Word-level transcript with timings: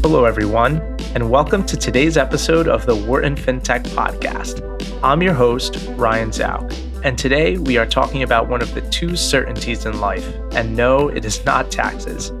Hello, 0.00 0.24
everyone, 0.24 0.80
and 1.14 1.30
welcome 1.30 1.66
to 1.66 1.76
today's 1.76 2.16
episode 2.16 2.66
of 2.66 2.86
the 2.86 2.96
Wharton 2.96 3.34
FinTech 3.36 3.84
Podcast. 3.88 4.62
I'm 5.02 5.22
your 5.22 5.34
host, 5.34 5.76
Ryan 5.96 6.30
Zauk, 6.30 6.74
and 7.04 7.18
today 7.18 7.58
we 7.58 7.76
are 7.76 7.84
talking 7.84 8.22
about 8.22 8.48
one 8.48 8.62
of 8.62 8.72
the 8.72 8.80
two 8.88 9.16
certainties 9.16 9.84
in 9.84 10.00
life. 10.00 10.26
And 10.52 10.74
no, 10.74 11.08
it 11.08 11.26
is 11.26 11.44
not 11.44 11.70
taxes. 11.70 12.32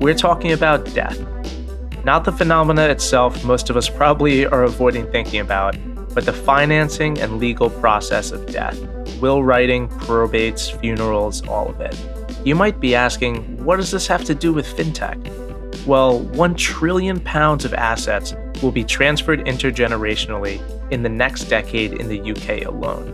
We're 0.00 0.14
talking 0.14 0.52
about 0.52 0.94
death. 0.94 1.20
Not 2.06 2.24
the 2.24 2.32
phenomena 2.32 2.88
itself, 2.88 3.44
most 3.44 3.68
of 3.68 3.76
us 3.76 3.90
probably 3.90 4.46
are 4.46 4.62
avoiding 4.62 5.06
thinking 5.12 5.40
about, 5.40 5.76
but 6.14 6.24
the 6.24 6.32
financing 6.32 7.20
and 7.20 7.38
legal 7.38 7.68
process 7.68 8.30
of 8.30 8.46
death 8.46 8.80
will 9.20 9.42
writing, 9.42 9.88
probates, 9.88 10.78
funerals, 10.80 11.46
all 11.48 11.68
of 11.68 11.80
it. 11.80 11.96
You 12.44 12.54
might 12.54 12.80
be 12.80 12.94
asking, 12.94 13.64
what 13.64 13.76
does 13.76 13.90
this 13.90 14.06
have 14.06 14.24
to 14.24 14.34
do 14.34 14.52
with 14.52 14.66
fintech? 14.66 15.16
Well, 15.86 16.20
1 16.20 16.54
trillion 16.54 17.20
pounds 17.20 17.64
of 17.64 17.74
assets 17.74 18.34
will 18.62 18.72
be 18.72 18.84
transferred 18.84 19.44
intergenerationally 19.46 20.60
in 20.90 21.02
the 21.02 21.08
next 21.08 21.44
decade 21.44 21.94
in 21.94 22.08
the 22.08 22.30
UK 22.32 22.66
alone. 22.66 23.12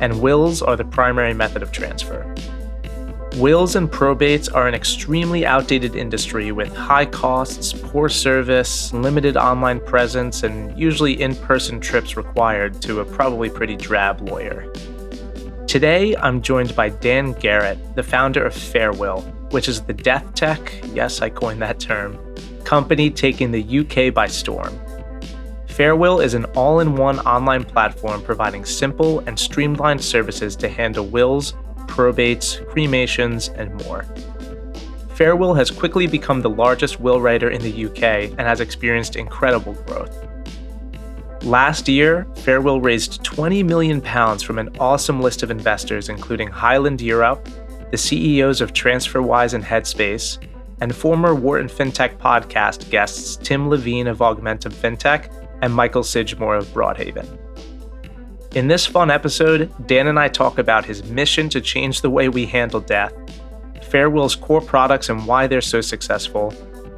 And 0.00 0.20
wills 0.20 0.62
are 0.62 0.76
the 0.76 0.84
primary 0.84 1.34
method 1.34 1.62
of 1.62 1.72
transfer. 1.72 2.34
Wills 3.36 3.76
and 3.76 3.90
probates 3.90 4.48
are 4.54 4.66
an 4.66 4.74
extremely 4.74 5.44
outdated 5.44 5.94
industry 5.94 6.52
with 6.52 6.74
high 6.74 7.04
costs, 7.04 7.72
poor 7.72 8.08
service, 8.08 8.92
limited 8.94 9.36
online 9.36 9.78
presence, 9.80 10.42
and 10.42 10.76
usually 10.78 11.20
in 11.20 11.36
person 11.36 11.78
trips 11.78 12.16
required 12.16 12.80
to 12.82 13.00
a 13.00 13.04
probably 13.04 13.50
pretty 13.50 13.76
drab 13.76 14.26
lawyer. 14.26 14.72
Today, 15.76 16.16
I'm 16.16 16.40
joined 16.40 16.74
by 16.74 16.88
Dan 16.88 17.32
Garrett, 17.32 17.96
the 17.96 18.02
founder 18.02 18.42
of 18.46 18.54
Farewill, 18.54 19.22
which 19.52 19.68
is 19.68 19.82
the 19.82 19.92
death 19.92 20.34
tech, 20.34 20.72
yes, 20.94 21.20
I 21.20 21.28
coined 21.28 21.60
that 21.60 21.78
term, 21.78 22.18
company 22.64 23.10
taking 23.10 23.50
the 23.52 23.80
UK 23.80 24.14
by 24.14 24.26
storm. 24.26 24.72
Farewill 25.66 26.24
is 26.24 26.32
an 26.32 26.46
all 26.56 26.80
in 26.80 26.96
one 26.96 27.18
online 27.18 27.62
platform 27.62 28.22
providing 28.22 28.64
simple 28.64 29.18
and 29.26 29.38
streamlined 29.38 30.02
services 30.02 30.56
to 30.56 30.68
handle 30.70 31.06
wills, 31.06 31.52
probates, 31.88 32.66
cremations, 32.68 33.48
and 33.48 33.74
more. 33.84 34.06
Farewill 35.14 35.54
has 35.58 35.70
quickly 35.70 36.06
become 36.06 36.40
the 36.40 36.48
largest 36.48 37.00
will 37.00 37.20
writer 37.20 37.50
in 37.50 37.60
the 37.60 37.84
UK 37.84 38.30
and 38.30 38.40
has 38.40 38.60
experienced 38.60 39.14
incredible 39.14 39.74
growth. 39.74 40.25
Last 41.42 41.88
year, 41.88 42.26
Farewill 42.34 42.82
raised 42.82 43.22
20 43.22 43.62
million 43.62 44.00
pounds 44.00 44.42
from 44.42 44.58
an 44.58 44.74
awesome 44.80 45.20
list 45.20 45.42
of 45.42 45.50
investors 45.50 46.08
including 46.08 46.48
Highland 46.48 47.00
Europe, 47.00 47.48
the 47.90 47.98
CEOs 47.98 48.60
of 48.60 48.72
TransferWise 48.72 49.54
and 49.54 49.62
Headspace, 49.62 50.38
and 50.80 50.94
former 50.94 51.34
Wharton 51.34 51.68
FinTech 51.68 52.18
podcast 52.18 52.90
guests 52.90 53.36
Tim 53.36 53.68
Levene 53.68 54.08
of 54.08 54.18
Augmentum 54.18 54.72
FinTech 54.72 55.32
and 55.62 55.72
Michael 55.72 56.02
Sidgmore 56.02 56.58
of 56.58 56.66
Broadhaven. 56.68 57.38
In 58.54 58.68
this 58.68 58.86
fun 58.86 59.10
episode, 59.10 59.70
Dan 59.86 60.06
and 60.06 60.18
I 60.18 60.28
talk 60.28 60.58
about 60.58 60.84
his 60.84 61.04
mission 61.04 61.48
to 61.50 61.60
change 61.60 62.00
the 62.00 62.10
way 62.10 62.28
we 62.28 62.46
handle 62.46 62.80
death, 62.80 63.12
Farewill's 63.82 64.34
core 64.34 64.60
products 64.60 65.08
and 65.08 65.26
why 65.26 65.46
they're 65.46 65.60
so 65.60 65.80
successful, 65.80 66.52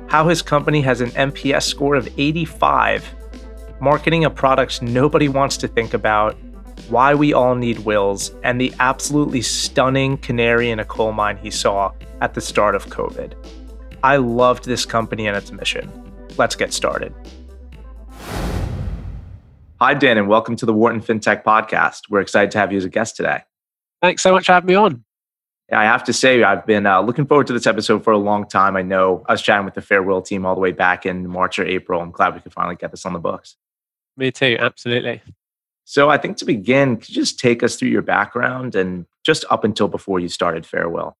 how 0.09 0.29
his 0.29 0.41
company 0.41 0.81
has 0.81 1.01
an 1.01 1.11
NPS 1.11 1.65
score 1.65 1.95
of 1.95 2.09
85, 2.17 3.15
marketing 3.81 4.25
a 4.25 4.31
product 4.31 4.83
nobody 4.83 5.29
wants 5.29 5.57
to 5.59 5.69
think 5.69 5.95
about, 5.95 6.37
why 6.89 7.15
we 7.15 7.33
all 7.33 7.55
need 7.55 7.79
wills, 7.81 8.33
and 8.43 8.61
the 8.61 8.73
absolutely 8.81 9.41
stunning 9.41 10.19
canary 10.19 10.71
in 10.71 10.81
a 10.81 10.85
coal 10.85 11.13
mine 11.13 11.37
he 11.37 11.51
saw 11.51 11.93
at 12.21 12.35
the 12.35 12.41
start 12.41 12.75
of 12.75 12.87
COVID. 12.87 13.35
I 14.03 14.17
loved 14.17 14.65
this 14.65 14.85
company 14.85 15.27
and 15.27 15.37
its 15.37 15.53
mission. 15.53 15.91
Let's 16.37 16.57
get 16.57 16.73
started. 16.73 17.15
Hi, 19.81 19.95
Dan, 19.95 20.19
and 20.19 20.29
welcome 20.29 20.57
to 20.57 20.67
the 20.67 20.73
Wharton 20.73 21.01
FinTech 21.01 21.45
Podcast. 21.45 22.11
We're 22.11 22.21
excited 22.21 22.51
to 22.53 22.59
have 22.59 22.73
you 22.73 22.79
as 22.79 22.85
a 22.85 22.89
guest 22.89 23.15
today. 23.15 23.43
Thanks 24.03 24.23
so 24.23 24.33
much 24.33 24.47
for 24.47 24.53
having 24.53 24.69
me 24.69 24.75
on. 24.75 25.05
I 25.71 25.85
have 25.85 26.03
to 26.05 26.13
say, 26.13 26.43
I've 26.43 26.67
been 26.67 26.87
uh, 26.87 27.03
looking 27.03 27.27
forward 27.27 27.47
to 27.49 27.53
this 27.53 27.67
episode 27.67 28.03
for 28.03 28.13
a 28.13 28.19
long 28.19 28.49
time. 28.49 28.77
I 28.77 28.83
know 28.83 29.23
I 29.29 29.33
was 29.33 29.43
chatting 29.43 29.67
with 29.67 29.75
the 29.75 29.83
Farewill 29.83 30.25
team 30.25 30.47
all 30.47 30.55
the 30.55 30.61
way 30.61 30.73
back 30.73 31.05
in 31.05 31.29
March 31.29 31.59
or 31.59 31.67
April. 31.67 32.01
I'm 32.01 32.11
glad 32.11 32.35
we 32.35 32.41
could 32.41 32.55
finally 32.55 32.75
get 32.75 32.91
this 32.91 33.05
on 33.05 33.13
the 33.13 33.19
books. 33.19 33.57
Me 34.19 34.33
too, 34.33 34.57
absolutely. 34.59 35.23
So 35.85 36.11
I 36.11 36.19
think 36.19 36.37
to 36.39 36.45
begin, 36.45 36.97
could 36.97 37.09
you 37.09 37.15
just 37.15 37.39
take 37.39 37.63
us 37.63 37.77
through 37.77 37.89
your 37.89 38.03
background 38.03 38.75
and 38.75 39.07
just 39.25 39.45
up 39.49 39.65
until 39.65 39.89
before 39.89 40.21
you 40.21 40.29
started 40.29 40.65
Farewill? 40.65 41.15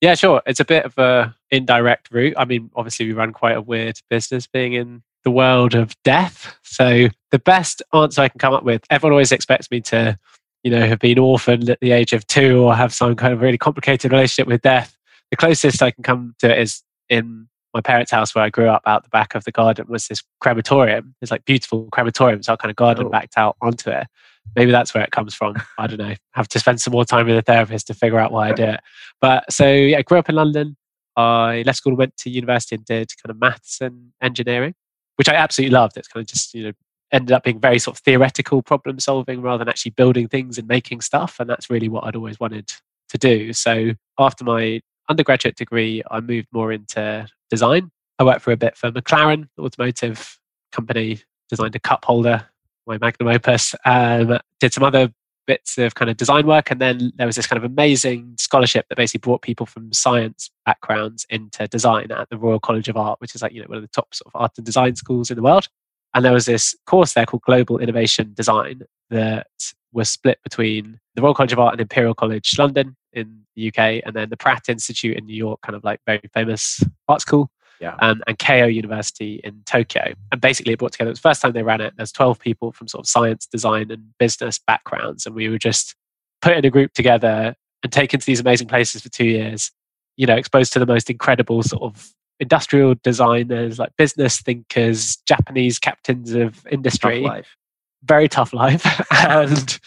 Yeah, 0.00 0.14
sure. 0.14 0.42
It's 0.46 0.58
a 0.58 0.64
bit 0.64 0.84
of 0.84 0.98
a 0.98 1.34
indirect 1.50 2.10
route. 2.10 2.34
I 2.36 2.46
mean, 2.46 2.70
obviously 2.74 3.06
we 3.06 3.12
run 3.12 3.32
quite 3.32 3.56
a 3.56 3.60
weird 3.60 4.00
business 4.10 4.46
being 4.46 4.72
in 4.72 5.02
the 5.22 5.30
world 5.30 5.74
of 5.74 5.94
death. 6.02 6.56
So 6.62 7.08
the 7.30 7.38
best 7.38 7.82
answer 7.92 8.22
I 8.22 8.28
can 8.28 8.38
come 8.38 8.54
up 8.54 8.64
with, 8.64 8.82
everyone 8.90 9.12
always 9.12 9.32
expects 9.32 9.70
me 9.70 9.80
to, 9.82 10.18
you 10.62 10.70
know, 10.70 10.86
have 10.86 10.98
been 10.98 11.18
orphaned 11.18 11.68
at 11.68 11.80
the 11.80 11.92
age 11.92 12.12
of 12.12 12.26
two 12.26 12.62
or 12.62 12.74
have 12.74 12.92
some 12.92 13.14
kind 13.16 13.32
of 13.32 13.42
really 13.42 13.58
complicated 13.58 14.12
relationship 14.12 14.48
with 14.48 14.62
death. 14.62 14.96
The 15.30 15.36
closest 15.36 15.82
I 15.82 15.90
can 15.90 16.02
come 16.02 16.34
to 16.40 16.50
it 16.50 16.58
is 16.58 16.82
in 17.08 17.48
my 17.74 17.80
parents' 17.80 18.12
house 18.12 18.34
where 18.34 18.44
I 18.44 18.50
grew 18.50 18.68
up 18.68 18.82
out 18.86 19.02
the 19.02 19.10
back 19.10 19.34
of 19.34 19.44
the 19.44 19.52
garden 19.52 19.86
was 19.88 20.06
this 20.06 20.22
crematorium. 20.40 21.14
It's 21.20 21.30
like 21.32 21.44
beautiful 21.44 21.88
crematorium. 21.90 22.42
So 22.42 22.52
I 22.52 22.56
kind 22.56 22.70
of 22.70 22.76
garden 22.76 23.06
oh. 23.06 23.10
backed 23.10 23.34
out 23.36 23.56
onto 23.60 23.90
it. 23.90 24.06
Maybe 24.54 24.70
that's 24.70 24.94
where 24.94 25.02
it 25.02 25.10
comes 25.10 25.34
from. 25.34 25.56
I 25.78 25.88
don't 25.88 25.98
know. 25.98 26.14
have 26.32 26.48
to 26.48 26.58
spend 26.58 26.80
some 26.80 26.92
more 26.92 27.04
time 27.04 27.26
with 27.26 27.36
a 27.36 27.42
therapist 27.42 27.88
to 27.88 27.94
figure 27.94 28.18
out 28.18 28.30
why 28.30 28.50
I 28.50 28.52
do 28.52 28.64
it. 28.64 28.80
But 29.20 29.52
so 29.52 29.70
yeah, 29.70 29.98
I 29.98 30.02
grew 30.02 30.18
up 30.18 30.28
in 30.28 30.36
London. 30.36 30.76
I 31.16 31.62
left 31.66 31.78
school 31.78 31.96
went 31.96 32.16
to 32.18 32.30
university 32.30 32.76
and 32.76 32.84
did 32.84 33.10
kind 33.22 33.30
of 33.30 33.40
maths 33.40 33.80
and 33.80 34.12
engineering, 34.22 34.74
which 35.16 35.28
I 35.28 35.34
absolutely 35.34 35.74
loved. 35.74 35.96
It's 35.96 36.08
kind 36.08 36.22
of 36.22 36.28
just, 36.28 36.54
you 36.54 36.64
know, 36.64 36.72
ended 37.12 37.32
up 37.32 37.44
being 37.44 37.60
very 37.60 37.78
sort 37.78 37.96
of 37.96 38.02
theoretical 38.02 38.62
problem 38.62 38.98
solving 38.98 39.40
rather 39.40 39.58
than 39.58 39.68
actually 39.68 39.92
building 39.92 40.28
things 40.28 40.58
and 40.58 40.68
making 40.68 41.00
stuff. 41.00 41.36
And 41.40 41.48
that's 41.48 41.70
really 41.70 41.88
what 41.88 42.04
I'd 42.04 42.16
always 42.16 42.38
wanted 42.38 42.72
to 43.10 43.18
do. 43.18 43.52
So 43.52 43.92
after 44.18 44.44
my 44.44 44.80
undergraduate 45.08 45.56
degree, 45.56 46.02
I 46.10 46.20
moved 46.20 46.48
more 46.52 46.72
into 46.72 47.26
design. 47.54 47.90
I 48.18 48.24
worked 48.24 48.42
for 48.42 48.52
a 48.52 48.56
bit 48.56 48.76
for 48.76 48.90
McLaren, 48.90 49.48
automotive 49.58 50.38
company, 50.72 51.20
designed 51.48 51.74
a 51.74 51.80
cup 51.80 52.04
holder, 52.04 52.46
my 52.86 52.98
magnum 52.98 53.28
opus, 53.28 53.74
um, 53.84 54.38
did 54.60 54.72
some 54.72 54.84
other 54.84 55.12
bits 55.46 55.78
of 55.78 55.94
kind 55.94 56.10
of 56.10 56.16
design 56.16 56.46
work. 56.46 56.70
And 56.70 56.80
then 56.80 57.12
there 57.16 57.26
was 57.26 57.36
this 57.36 57.46
kind 57.46 57.62
of 57.62 57.70
amazing 57.70 58.34
scholarship 58.38 58.86
that 58.88 58.96
basically 58.96 59.20
brought 59.20 59.42
people 59.42 59.66
from 59.66 59.92
science 59.92 60.50
backgrounds 60.64 61.26
into 61.30 61.66
design 61.68 62.10
at 62.10 62.28
the 62.30 62.38
Royal 62.38 62.60
College 62.60 62.88
of 62.88 62.96
Art, 62.96 63.20
which 63.20 63.34
is 63.34 63.42
like, 63.42 63.52
you 63.52 63.60
know, 63.60 63.68
one 63.68 63.78
of 63.78 63.82
the 63.82 63.88
top 63.88 64.14
sort 64.14 64.32
of 64.34 64.40
art 64.40 64.52
and 64.56 64.66
design 64.66 64.96
schools 64.96 65.30
in 65.30 65.36
the 65.36 65.42
world. 65.42 65.68
And 66.14 66.24
there 66.24 66.32
was 66.32 66.46
this 66.46 66.74
course 66.86 67.14
there 67.14 67.26
called 67.26 67.42
Global 67.42 67.78
Innovation 67.78 68.32
Design 68.34 68.82
that 69.10 69.48
was 69.92 70.08
split 70.08 70.38
between 70.42 70.98
the 71.14 71.22
Royal 71.22 71.34
College 71.34 71.52
of 71.52 71.58
Art 71.58 71.74
and 71.74 71.80
Imperial 71.80 72.14
College 72.14 72.56
London 72.58 72.96
in 73.14 73.44
the 73.56 73.68
UK, 73.68 74.02
and 74.04 74.14
then 74.14 74.30
the 74.30 74.36
Pratt 74.36 74.68
Institute 74.68 75.16
in 75.16 75.26
New 75.26 75.36
York, 75.36 75.60
kind 75.62 75.76
of 75.76 75.84
like 75.84 76.00
very 76.06 76.22
famous 76.32 76.82
art 77.08 77.20
school. 77.20 77.50
Yeah. 77.80 77.96
Um, 78.00 78.22
and 78.26 78.38
Keio 78.38 78.72
University 78.72 79.40
in 79.42 79.62
Tokyo. 79.66 80.14
And 80.30 80.40
basically, 80.40 80.72
it 80.72 80.78
brought 80.78 80.92
together, 80.92 81.08
it 81.08 81.12
was 81.12 81.18
the 81.18 81.28
first 81.28 81.42
time 81.42 81.52
they 81.52 81.62
ran 81.62 81.80
it. 81.80 81.94
There's 81.96 82.12
12 82.12 82.38
people 82.38 82.72
from 82.72 82.88
sort 82.88 83.04
of 83.04 83.08
science, 83.08 83.46
design, 83.46 83.90
and 83.90 84.16
business 84.18 84.58
backgrounds. 84.58 85.26
And 85.26 85.34
we 85.34 85.48
were 85.48 85.58
just 85.58 85.94
put 86.40 86.56
in 86.56 86.64
a 86.64 86.70
group 86.70 86.92
together 86.94 87.54
and 87.82 87.92
taken 87.92 88.20
to 88.20 88.26
these 88.26 88.40
amazing 88.40 88.68
places 88.68 89.02
for 89.02 89.08
two 89.08 89.26
years, 89.26 89.70
you 90.16 90.26
know, 90.26 90.36
exposed 90.36 90.72
to 90.72 90.78
the 90.78 90.86
most 90.86 91.10
incredible 91.10 91.62
sort 91.62 91.82
of 91.82 92.14
industrial 92.40 92.94
designers, 93.02 93.78
like 93.78 93.90
business 93.96 94.40
thinkers, 94.40 95.16
Japanese 95.26 95.78
captains 95.78 96.32
of 96.32 96.66
industry. 96.70 97.22
Tough 97.22 97.30
life. 97.30 97.56
Very 98.04 98.28
tough 98.28 98.52
life. 98.52 99.06
and 99.10 99.78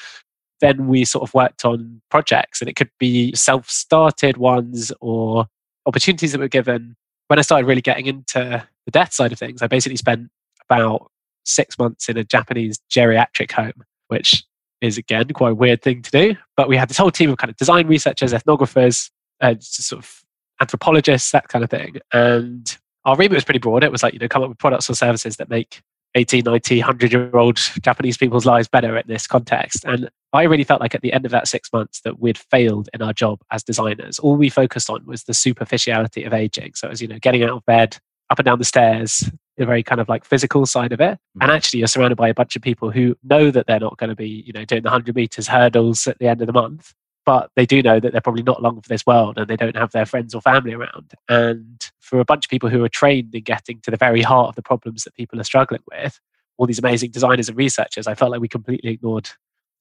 then 0.61 0.87
we 0.87 1.05
sort 1.05 1.27
of 1.27 1.33
worked 1.33 1.65
on 1.65 2.01
projects, 2.09 2.61
and 2.61 2.69
it 2.69 2.75
could 2.75 2.89
be 2.99 3.33
self 3.35 3.69
started 3.69 4.37
ones 4.37 4.91
or 5.01 5.47
opportunities 5.85 6.31
that 6.31 6.39
were 6.39 6.47
given. 6.47 6.95
When 7.27 7.39
I 7.39 7.41
started 7.41 7.67
really 7.67 7.81
getting 7.81 8.05
into 8.05 8.65
the 8.85 8.91
death 8.91 9.13
side 9.13 9.31
of 9.31 9.39
things, 9.39 9.61
I 9.61 9.67
basically 9.67 9.97
spent 9.97 10.29
about 10.69 11.11
six 11.45 11.77
months 11.77 12.09
in 12.09 12.17
a 12.17 12.23
Japanese 12.23 12.79
geriatric 12.89 13.51
home, 13.51 13.83
which 14.07 14.43
is 14.81 14.97
again 14.97 15.27
quite 15.29 15.51
a 15.51 15.55
weird 15.55 15.81
thing 15.81 16.01
to 16.01 16.11
do. 16.11 16.35
But 16.55 16.69
we 16.69 16.77
had 16.77 16.89
this 16.89 16.97
whole 16.97 17.11
team 17.11 17.29
of 17.29 17.37
kind 17.37 17.49
of 17.49 17.57
design 17.57 17.87
researchers, 17.87 18.33
ethnographers, 18.33 19.09
uh, 19.41 19.55
sort 19.59 20.03
of 20.03 20.23
anthropologists, 20.61 21.31
that 21.31 21.47
kind 21.47 21.63
of 21.63 21.69
thing. 21.69 21.97
And 22.13 22.77
our 23.05 23.15
remit 23.15 23.35
was 23.35 23.45
pretty 23.45 23.59
broad. 23.59 23.83
It 23.83 23.91
was 23.91 24.03
like, 24.03 24.13
you 24.13 24.19
know, 24.19 24.27
come 24.27 24.43
up 24.43 24.49
with 24.49 24.57
products 24.57 24.89
or 24.89 24.93
services 24.93 25.37
that 25.37 25.49
make 25.49 25.81
80, 26.15 26.41
90, 26.41 26.79
100 26.79 27.11
year 27.11 27.35
old 27.35 27.57
Japanese 27.81 28.17
people's 28.17 28.45
lives 28.45 28.67
better 28.67 28.97
in 28.97 29.03
this 29.07 29.27
context. 29.27 29.85
And 29.85 30.09
I 30.33 30.43
really 30.43 30.63
felt 30.63 30.81
like 30.81 30.93
at 30.93 31.01
the 31.01 31.13
end 31.13 31.25
of 31.25 31.31
that 31.31 31.47
six 31.47 31.71
months 31.71 32.01
that 32.01 32.19
we'd 32.19 32.37
failed 32.37 32.89
in 32.93 33.01
our 33.01 33.13
job 33.13 33.39
as 33.51 33.63
designers. 33.63 34.19
All 34.19 34.35
we 34.35 34.49
focused 34.49 34.89
on 34.89 35.05
was 35.05 35.23
the 35.23 35.33
superficiality 35.33 36.23
of 36.23 36.33
aging. 36.33 36.73
So 36.75 36.87
it 36.87 36.91
was, 36.91 37.01
you 37.01 37.07
know, 37.07 37.19
getting 37.19 37.43
out 37.43 37.51
of 37.51 37.65
bed, 37.65 37.97
up 38.29 38.39
and 38.39 38.45
down 38.45 38.59
the 38.59 38.65
stairs, 38.65 39.29
the 39.55 39.65
very 39.65 39.83
kind 39.83 40.01
of 40.01 40.09
like 40.09 40.25
physical 40.25 40.65
side 40.65 40.91
of 40.91 40.99
it. 40.99 41.13
Mm-hmm. 41.13 41.41
And 41.41 41.51
actually, 41.51 41.79
you're 41.79 41.87
surrounded 41.87 42.17
by 42.17 42.29
a 42.29 42.33
bunch 42.33 42.55
of 42.55 42.61
people 42.61 42.91
who 42.91 43.15
know 43.23 43.51
that 43.51 43.67
they're 43.67 43.79
not 43.79 43.97
going 43.97 44.09
to 44.09 44.15
be, 44.15 44.43
you 44.45 44.53
know, 44.53 44.65
doing 44.65 44.83
the 44.83 44.89
100 44.89 45.15
meters 45.15 45.47
hurdles 45.47 46.07
at 46.07 46.19
the 46.19 46.27
end 46.27 46.41
of 46.41 46.47
the 46.47 46.53
month, 46.53 46.93
but 47.25 47.51
they 47.55 47.65
do 47.65 47.81
know 47.81 47.99
that 47.99 48.11
they're 48.11 48.21
probably 48.21 48.43
not 48.43 48.61
long 48.61 48.81
for 48.81 48.89
this 48.89 49.05
world 49.05 49.37
and 49.37 49.47
they 49.47 49.55
don't 49.55 49.75
have 49.75 49.91
their 49.91 50.05
friends 50.05 50.35
or 50.35 50.41
family 50.41 50.73
around. 50.73 51.13
And 51.27 51.89
for 51.99 52.19
a 52.19 52.25
bunch 52.25 52.45
of 52.45 52.49
people 52.49 52.69
who 52.69 52.83
are 52.83 52.89
trained 52.89 53.33
in 53.33 53.43
getting 53.43 53.79
to 53.81 53.91
the 53.91 53.97
very 53.97 54.21
heart 54.21 54.49
of 54.49 54.55
the 54.55 54.61
problems 54.61 55.03
that 55.03 55.13
people 55.13 55.39
are 55.39 55.45
struggling 55.45 55.83
with, 55.91 56.19
all 56.57 56.65
these 56.65 56.79
amazing 56.79 57.11
designers 57.11 57.49
and 57.49 57.57
researchers, 57.57 58.07
I 58.07 58.15
felt 58.15 58.31
like 58.31 58.41
we 58.41 58.47
completely 58.47 58.91
ignored 58.91 59.29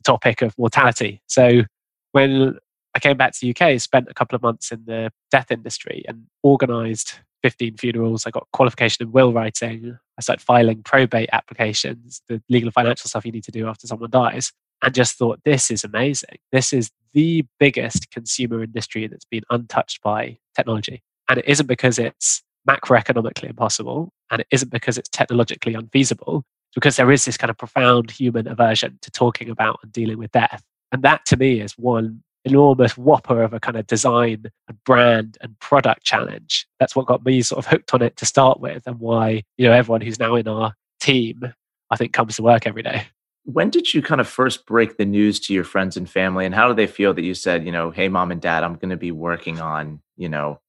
topic 0.05 0.43
of 0.43 0.57
mortality. 0.59 1.23
So 1.27 1.63
when 2.13 2.59
I 2.95 2.99
came 2.99 3.17
back 3.17 3.33
to 3.33 3.39
the 3.41 3.55
UK, 3.55 3.81
spent 3.81 4.09
a 4.09 4.15
couple 4.15 4.37
of 4.37 4.43
months 4.43 4.73
in 4.73 4.85
the 4.87 5.11
death 5.31 5.51
industry 5.51 6.05
and 6.09 6.25
organized 6.43 7.15
15 7.43 7.77
funerals. 7.77 8.27
I 8.27 8.31
got 8.31 8.47
qualification 8.53 9.07
in 9.07 9.13
will 9.13 9.33
writing. 9.33 9.99
I 10.19 10.21
started 10.21 10.43
filing 10.43 10.83
probate 10.83 11.29
applications, 11.33 12.23
the 12.29 12.43
legal 12.49 12.69
and 12.69 12.75
financial 12.75 13.09
stuff 13.09 13.27
you 13.27 13.33
need 13.33 13.45
to 13.45 13.53
do 13.53 13.69
after 13.69 13.87
someone 13.87 14.11
dies, 14.11 14.53
and 14.83 14.95
just 14.95 15.17
thought, 15.17 15.41
this 15.45 15.71
is 15.71 15.85
amazing. 15.85 16.39
This 16.53 16.73
is 16.73 16.91
the 17.13 17.45
biggest 17.59 18.11
consumer 18.11 18.63
industry 18.63 19.07
that's 19.07 19.25
been 19.27 19.43
untouched 19.51 20.03
by 20.03 20.39
technology. 20.57 21.03
And 21.29 21.39
it 21.39 21.45
isn't 21.47 21.67
because 21.67 21.99
it's 21.99 22.43
macroeconomically 22.69 23.51
impossible, 23.51 24.13
and 24.31 24.41
it 24.41 24.47
isn't 24.51 24.73
because 24.73 24.99
it's 24.99 25.09
technologically 25.09 25.75
unfeasible. 25.75 26.45
Because 26.77 26.95
there 26.95 27.11
is 27.11 27.25
this 27.25 27.37
kind 27.37 27.51
of 27.51 27.59
profound 27.59 28.13
human 28.13 28.47
aversion 28.47 28.99
to 29.03 29.11
talking 29.11 29.51
about 29.51 29.81
and 29.83 29.91
dealing 29.91 30.19
with 30.19 30.31
death. 30.31 30.63
And 30.93 31.03
that 31.03 31.27
to 31.27 31.37
me 31.37 31.61
is 31.61 31.73
one 31.73 32.23
enormous 32.47 32.97
whopper 32.97 33.43
of 33.43 33.53
a 33.53 33.61
kind 33.61 33.77
of 33.77 33.87
design 33.87 34.45
and 34.69 34.85
brand 34.85 35.37
and 35.41 35.59
product 35.59 36.05
challenge. 36.05 36.67
That's 36.79 36.95
what 36.95 37.07
got 37.07 37.25
me 37.25 37.43
sort 37.43 37.59
of 37.59 37.67
hooked 37.67 37.93
on 37.93 38.03
it 38.03 38.17
to 38.19 38.27
start 38.27 38.61
with, 38.61 38.87
and 38.87 39.01
why 39.01 39.43
you 39.59 39.67
know 39.67 39.73
everyone 39.73 40.01
who's 40.01 40.21
now 40.21 40.37
in 40.37 40.49
our 40.49 40.73
team, 41.01 41.53
I 41.91 41.97
think, 41.97 42.13
comes 42.13 42.37
to 42.37 42.43
work 42.43 42.67
every 42.67 42.83
day. 42.83 43.07
When 43.45 43.71
did 43.71 43.93
you 43.93 44.03
kind 44.03 44.21
of 44.21 44.29
first 44.29 44.67
break 44.67 44.97
the 44.97 45.05
news 45.05 45.39
to 45.41 45.55
your 45.55 45.65
friends 45.65 45.97
and 45.97 46.09
family, 46.09 46.47
and 46.47 46.55
how 46.55 46.69
do 46.69 46.75
they 46.75 46.87
feel 46.87 47.15
that 47.15 47.23
you 47.23 47.35
said, 47.35 47.67
you 47.67 47.73
know, 47.73 47.91
hey, 47.91 48.09
mom 48.09 48.31
and 48.31 48.41
dad, 48.41 48.65
I'm 48.65 48.75
going 48.75 48.91
to 48.91 48.97
be 48.97 49.13
working 49.13 49.61
on, 49.61 50.01
you 50.17 50.29
know, 50.29 50.61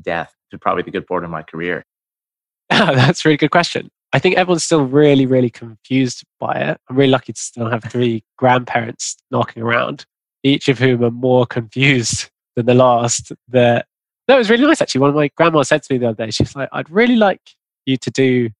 death 0.00 0.34
to 0.50 0.58
probably 0.58 0.82
the 0.84 0.90
good 0.90 1.06
part 1.06 1.24
of 1.24 1.30
my 1.30 1.42
career? 1.42 1.84
That's 2.70 3.24
a 3.24 3.28
really 3.28 3.36
good 3.36 3.50
question. 3.50 3.90
I 4.12 4.18
think 4.18 4.36
everyone's 4.36 4.64
still 4.64 4.84
really, 4.84 5.26
really 5.26 5.50
confused 5.50 6.24
by 6.38 6.54
it. 6.54 6.80
I'm 6.88 6.96
really 6.96 7.10
lucky 7.10 7.32
to 7.32 7.40
still 7.40 7.68
have 7.68 7.84
three 7.84 8.24
grandparents 8.38 9.16
knocking 9.30 9.62
around 9.62 10.06
each 10.42 10.68
of 10.68 10.78
whom 10.78 11.02
are 11.04 11.10
more 11.10 11.46
confused 11.46 12.30
than 12.56 12.66
the 12.66 12.74
last. 12.74 13.32
That 13.48 13.86
that 14.28 14.36
was 14.36 14.50
really 14.50 14.64
nice 14.64 14.80
actually. 14.80 15.00
One 15.00 15.10
of 15.10 15.16
my 15.16 15.28
grandma 15.36 15.62
said 15.62 15.82
to 15.82 15.92
me 15.92 15.98
the 15.98 16.08
other 16.08 16.24
day, 16.26 16.30
she's 16.30 16.54
like, 16.56 16.68
"I'd 16.72 16.90
really 16.90 17.16
like 17.16 17.40
you 17.84 17.96
to 17.98 18.10
do 18.10 18.50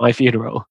my 0.00 0.12
funeral." 0.12 0.66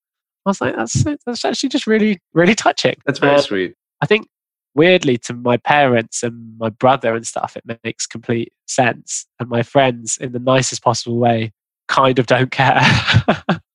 I 0.46 0.50
was 0.50 0.62
like, 0.62 0.76
"That's 0.76 1.04
that's 1.26 1.46
actually 1.46 1.70
just 1.70 1.88
really 1.88 2.20
really 2.34 2.56
touching." 2.56 2.96
That's 3.06 3.20
very 3.20 3.36
um, 3.36 3.42
sweet. 3.42 3.76
I 4.02 4.06
think 4.06 4.28
weirdly 4.76 5.18
to 5.18 5.34
my 5.34 5.58
parents 5.58 6.24
and 6.24 6.58
my 6.58 6.70
brother 6.70 7.16
and 7.16 7.26
stuff, 7.28 7.58
it 7.58 7.80
makes 7.84 8.06
complete 8.06 8.54
sense, 8.68 9.26
and 9.40 9.50
my 9.50 9.64
friends 9.64 10.18
in 10.18 10.31
the 10.31 10.40
nicest 10.40 10.84
possible 10.84 11.18
way 11.18 11.52
kind 11.88 12.20
of 12.20 12.28
don't 12.28 12.52
care. 12.52 12.80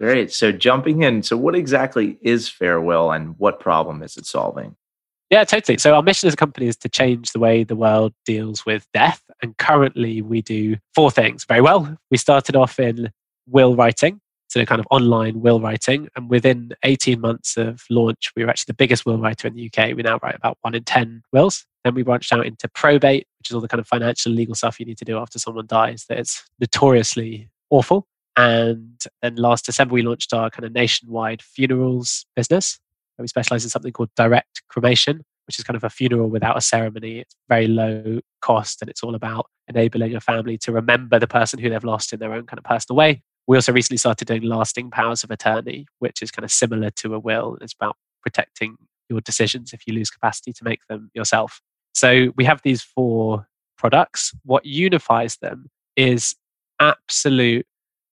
Great. 0.00 0.32
So 0.32 0.50
jumping 0.50 1.02
in, 1.02 1.22
so 1.22 1.36
what 1.36 1.54
exactly 1.54 2.18
is 2.22 2.48
Farewill 2.48 3.14
and 3.14 3.38
what 3.38 3.60
problem 3.60 4.02
is 4.02 4.16
it 4.16 4.24
solving? 4.24 4.76
Yeah, 5.28 5.44
totally. 5.44 5.76
So 5.76 5.94
our 5.94 6.02
mission 6.02 6.26
as 6.26 6.32
a 6.32 6.38
company 6.38 6.68
is 6.68 6.76
to 6.78 6.88
change 6.88 7.32
the 7.32 7.38
way 7.38 7.64
the 7.64 7.76
world 7.76 8.14
deals 8.24 8.64
with 8.64 8.86
death. 8.94 9.22
And 9.42 9.56
currently 9.58 10.22
we 10.22 10.40
do 10.40 10.76
four 10.94 11.10
things 11.10 11.44
very 11.44 11.60
well. 11.60 11.98
We 12.10 12.16
started 12.16 12.56
off 12.56 12.80
in 12.80 13.12
will 13.46 13.76
writing, 13.76 14.22
so 14.48 14.64
kind 14.64 14.80
of 14.80 14.86
online 14.90 15.42
will 15.42 15.60
writing. 15.60 16.08
And 16.16 16.30
within 16.30 16.72
18 16.82 17.20
months 17.20 17.58
of 17.58 17.84
launch, 17.90 18.32
we 18.34 18.42
were 18.42 18.50
actually 18.50 18.72
the 18.72 18.74
biggest 18.74 19.04
will 19.04 19.18
writer 19.18 19.48
in 19.48 19.54
the 19.54 19.70
UK. 19.70 19.94
We 19.94 20.02
now 20.02 20.18
write 20.22 20.34
about 20.34 20.56
one 20.62 20.74
in 20.74 20.84
10 20.84 21.22
wills. 21.30 21.66
Then 21.84 21.94
we 21.94 22.02
branched 22.02 22.32
out 22.32 22.46
into 22.46 22.68
probate, 22.68 23.26
which 23.38 23.50
is 23.50 23.54
all 23.54 23.60
the 23.60 23.68
kind 23.68 23.80
of 23.80 23.86
financial 23.86 24.32
legal 24.32 24.54
stuff 24.54 24.80
you 24.80 24.86
need 24.86 24.98
to 24.98 25.04
do 25.04 25.18
after 25.18 25.38
someone 25.38 25.66
dies 25.66 26.06
that 26.08 26.18
is 26.18 26.42
notoriously 26.58 27.50
awful. 27.68 28.06
And 28.40 29.00
then 29.22 29.36
last 29.36 29.66
December, 29.66 29.94
we 29.94 30.02
launched 30.02 30.32
our 30.32 30.50
kind 30.50 30.64
of 30.64 30.72
nationwide 30.72 31.42
funerals 31.42 32.26
business 32.34 32.78
we 33.20 33.28
specialize 33.28 33.64
in 33.64 33.70
something 33.70 33.92
called 33.92 34.10
direct 34.16 34.62
cremation, 34.68 35.24
which 35.46 35.58
is 35.58 35.64
kind 35.64 35.76
of 35.76 35.84
a 35.84 35.90
funeral 35.90 36.28
without 36.28 36.56
a 36.56 36.60
ceremony. 36.60 37.20
It's 37.20 37.34
very 37.48 37.66
low 37.66 38.20
cost 38.40 38.80
and 38.80 38.90
it's 38.90 39.02
all 39.02 39.14
about 39.14 39.46
enabling 39.68 40.14
a 40.14 40.20
family 40.20 40.58
to 40.58 40.72
remember 40.72 41.18
the 41.18 41.26
person 41.26 41.58
who 41.58 41.70
they've 41.70 41.84
lost 41.84 42.12
in 42.12 42.20
their 42.20 42.32
own 42.32 42.46
kind 42.46 42.58
of 42.58 42.64
personal 42.64 42.96
way. 42.96 43.22
We 43.46 43.56
also 43.56 43.72
recently 43.72 43.98
started 43.98 44.26
doing 44.26 44.42
lasting 44.42 44.90
powers 44.90 45.24
of 45.24 45.30
attorney, 45.30 45.86
which 45.98 46.22
is 46.22 46.30
kind 46.30 46.44
of 46.44 46.50
similar 46.50 46.90
to 46.90 47.14
a 47.14 47.18
will. 47.18 47.58
It's 47.60 47.74
about 47.74 47.96
protecting 48.22 48.76
your 49.08 49.20
decisions 49.20 49.72
if 49.72 49.86
you 49.86 49.94
lose 49.94 50.10
capacity 50.10 50.52
to 50.52 50.64
make 50.64 50.80
them 50.88 51.10
yourself. 51.14 51.60
So 51.94 52.32
we 52.36 52.44
have 52.44 52.62
these 52.62 52.82
four 52.82 53.48
products. 53.76 54.32
What 54.44 54.64
unifies 54.64 55.36
them 55.38 55.68
is 55.96 56.36
absolute 56.78 57.66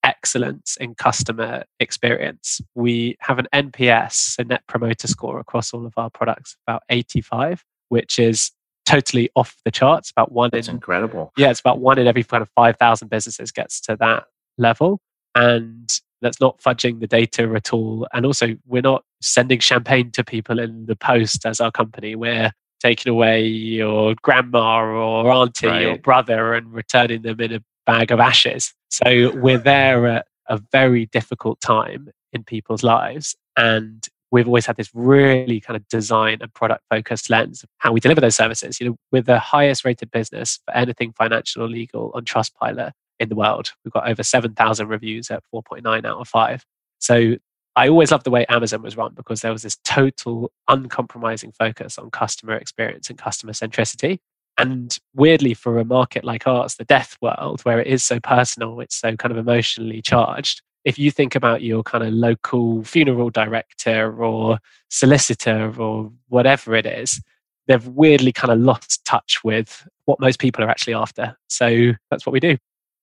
excellence 0.09 0.77
in 0.81 0.95
customer 0.95 1.65
experience. 1.79 2.61
We 2.75 3.17
have 3.21 3.39
an 3.39 3.47
NPS, 3.53 4.39
a 4.39 4.45
net 4.45 4.63
promoter 4.67 5.07
score 5.07 5.39
across 5.39 5.75
all 5.75 5.85
of 5.85 5.93
our 5.99 6.09
products, 6.09 6.57
about 6.67 6.83
85, 6.89 7.63
which 7.91 8.19
is 8.19 8.51
totally 8.87 9.29
off 9.37 9.57
the 9.67 9.71
charts. 9.71 10.11
About 10.11 10.33
one 10.33 10.49
That's 10.51 10.69
in 10.69 10.77
incredible. 10.77 11.33
Yeah, 11.37 11.51
it's 11.51 11.61
about 11.61 11.79
one 11.79 11.99
in 11.99 12.07
every 12.07 12.25
kind 12.25 12.43
of 12.43 12.49
5,000 12.57 13.09
businesses 13.09 13.53
gets 13.53 13.81
to 13.83 13.97
that 14.01 14.25
level. 14.57 15.01
And 15.35 15.89
that's 16.23 16.41
not 16.41 16.59
fudging 16.61 17.01
the 17.01 17.07
data 17.07 17.53
at 17.55 17.73
all. 17.73 18.09
And 18.15 18.25
also, 18.25 18.57
we're 18.67 18.83
not 18.83 19.05
sending 19.21 19.61
champagne 19.61 20.11
to 20.13 20.25
people 20.25 20.59
in 20.59 20.87
the 20.87 20.97
post 20.97 21.45
as 21.45 21.61
our 21.61 21.71
company. 21.71 22.17
We're 22.17 22.51
taking 22.81 23.11
away 23.11 23.45
your 23.45 24.15
grandma 24.23 24.81
or 24.81 25.31
auntie 25.31 25.67
right. 25.67 25.87
or 25.87 25.99
brother 25.99 26.55
and 26.55 26.73
returning 26.73 27.23
them 27.23 27.41
in 27.41 27.53
a 27.53 27.61
bag 27.89 28.13
of 28.13 28.21
ashes. 28.21 28.75
So 28.91 29.33
we're 29.35 29.57
there 29.57 30.07
at 30.07 30.27
a 30.49 30.61
very 30.71 31.07
difficult 31.07 31.59
time 31.63 32.11
in 32.35 32.45
people's 32.45 32.83
lives. 32.83 33.35
And 33.57 34.07
we've 34.31 34.47
always 34.47 34.67
had 34.67 34.77
this 34.77 34.91
really 34.93 35.59
kind 35.59 35.75
of 35.75 35.89
design 35.89 36.39
and 36.43 36.53
product 36.53 36.85
focused 36.91 37.31
lens 37.31 37.63
of 37.63 37.71
how 37.79 37.93
we 37.93 38.01
deliver 38.01 38.21
those 38.21 38.37
services. 38.37 38.79
You 38.79 38.91
know, 38.91 38.97
we're 39.11 39.23
the 39.23 39.39
highest 39.39 39.87
rated 39.87 40.11
business 40.11 40.61
for 40.67 40.77
anything 40.77 41.13
financial 41.13 41.63
or 41.63 41.69
legal 41.69 42.13
on 42.15 42.27
Trustpilot 42.27 42.93
in 43.19 43.31
the 43.31 43.35
world. 43.35 43.73
We've 43.85 43.93
got 43.93 44.07
over 44.07 44.23
7,000 44.23 44.87
reviews 44.87 45.31
at 45.31 45.43
4.9 45.55 46.05
out 46.05 46.21
of 46.21 46.29
5. 46.29 46.67
So 46.99 47.37
I 47.75 47.89
always 47.89 48.11
loved 48.11 48.25
the 48.25 48.31
way 48.31 48.45
Amazon 48.51 48.83
was 48.83 48.99
run 48.99 49.15
because 49.15 49.41
there 49.41 49.53
was 49.53 49.63
this 49.63 49.79
total 49.85 50.53
uncompromising 50.69 51.53
focus 51.53 51.97
on 51.97 52.11
customer 52.11 52.55
experience 52.55 53.09
and 53.09 53.19
customer 53.19 53.55
centricity. 53.55 54.19
And 54.59 54.99
weirdly, 55.15 55.55
for 55.55 55.79
a 55.79 55.85
market 55.85 56.25
like 56.25 56.47
ours, 56.47 56.75
the 56.75 56.85
death 56.85 57.17
world, 57.23 57.61
where 57.63 57.81
it 57.81 57.87
is 57.87 58.03
so 58.03 58.19
personal, 58.19 58.81
it's 58.81 58.97
so 58.97 59.17
kind 59.17 59.31
of 59.31 59.39
emotionally 59.39 60.03
charged. 60.03 60.63
If 60.85 60.99
you 60.99 61.11
think 61.11 61.35
about 61.35 61.63
your 61.63 61.83
kind 61.85 62.03
of 62.03 62.13
local 62.13 62.83
funeral 62.83 63.31
director 63.31 64.13
or 64.21 64.59
solicitor 64.91 65.73
or 65.79 66.11
whatever 66.29 66.75
it 66.75 66.87
is, 66.87 67.21
they've 67.69 67.87
weirdly 67.87 68.33
kind 68.33 68.53
of 68.53 68.59
lost 68.59 69.05
touch 69.05 69.45
with 69.45 69.87
what 70.07 70.19
most 70.19 70.41
people 70.41 70.65
are 70.65 70.69
actually 70.69 70.95
after. 70.95 71.37
So 71.49 71.93
that's 72.11 72.27
what 72.27 72.33
we 72.33 72.41
do. 72.41 72.57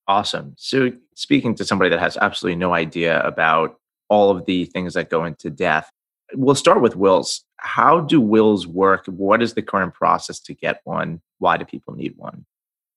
Awesome. 0.07 0.53
So, 0.57 0.91
speaking 1.15 1.55
to 1.55 1.65
somebody 1.65 1.89
that 1.89 1.99
has 1.99 2.17
absolutely 2.17 2.57
no 2.57 2.73
idea 2.73 3.21
about 3.21 3.79
all 4.09 4.29
of 4.29 4.45
the 4.45 4.65
things 4.65 4.93
that 4.93 5.09
go 5.09 5.25
into 5.25 5.49
death, 5.49 5.89
we'll 6.33 6.55
start 6.55 6.81
with 6.81 6.95
wills. 6.95 7.43
How 7.57 8.01
do 8.01 8.19
wills 8.19 8.67
work? 8.67 9.05
What 9.07 9.41
is 9.41 9.53
the 9.53 9.61
current 9.61 9.93
process 9.93 10.39
to 10.41 10.53
get 10.53 10.81
one? 10.83 11.21
Why 11.39 11.57
do 11.57 11.65
people 11.65 11.95
need 11.95 12.15
one? 12.17 12.45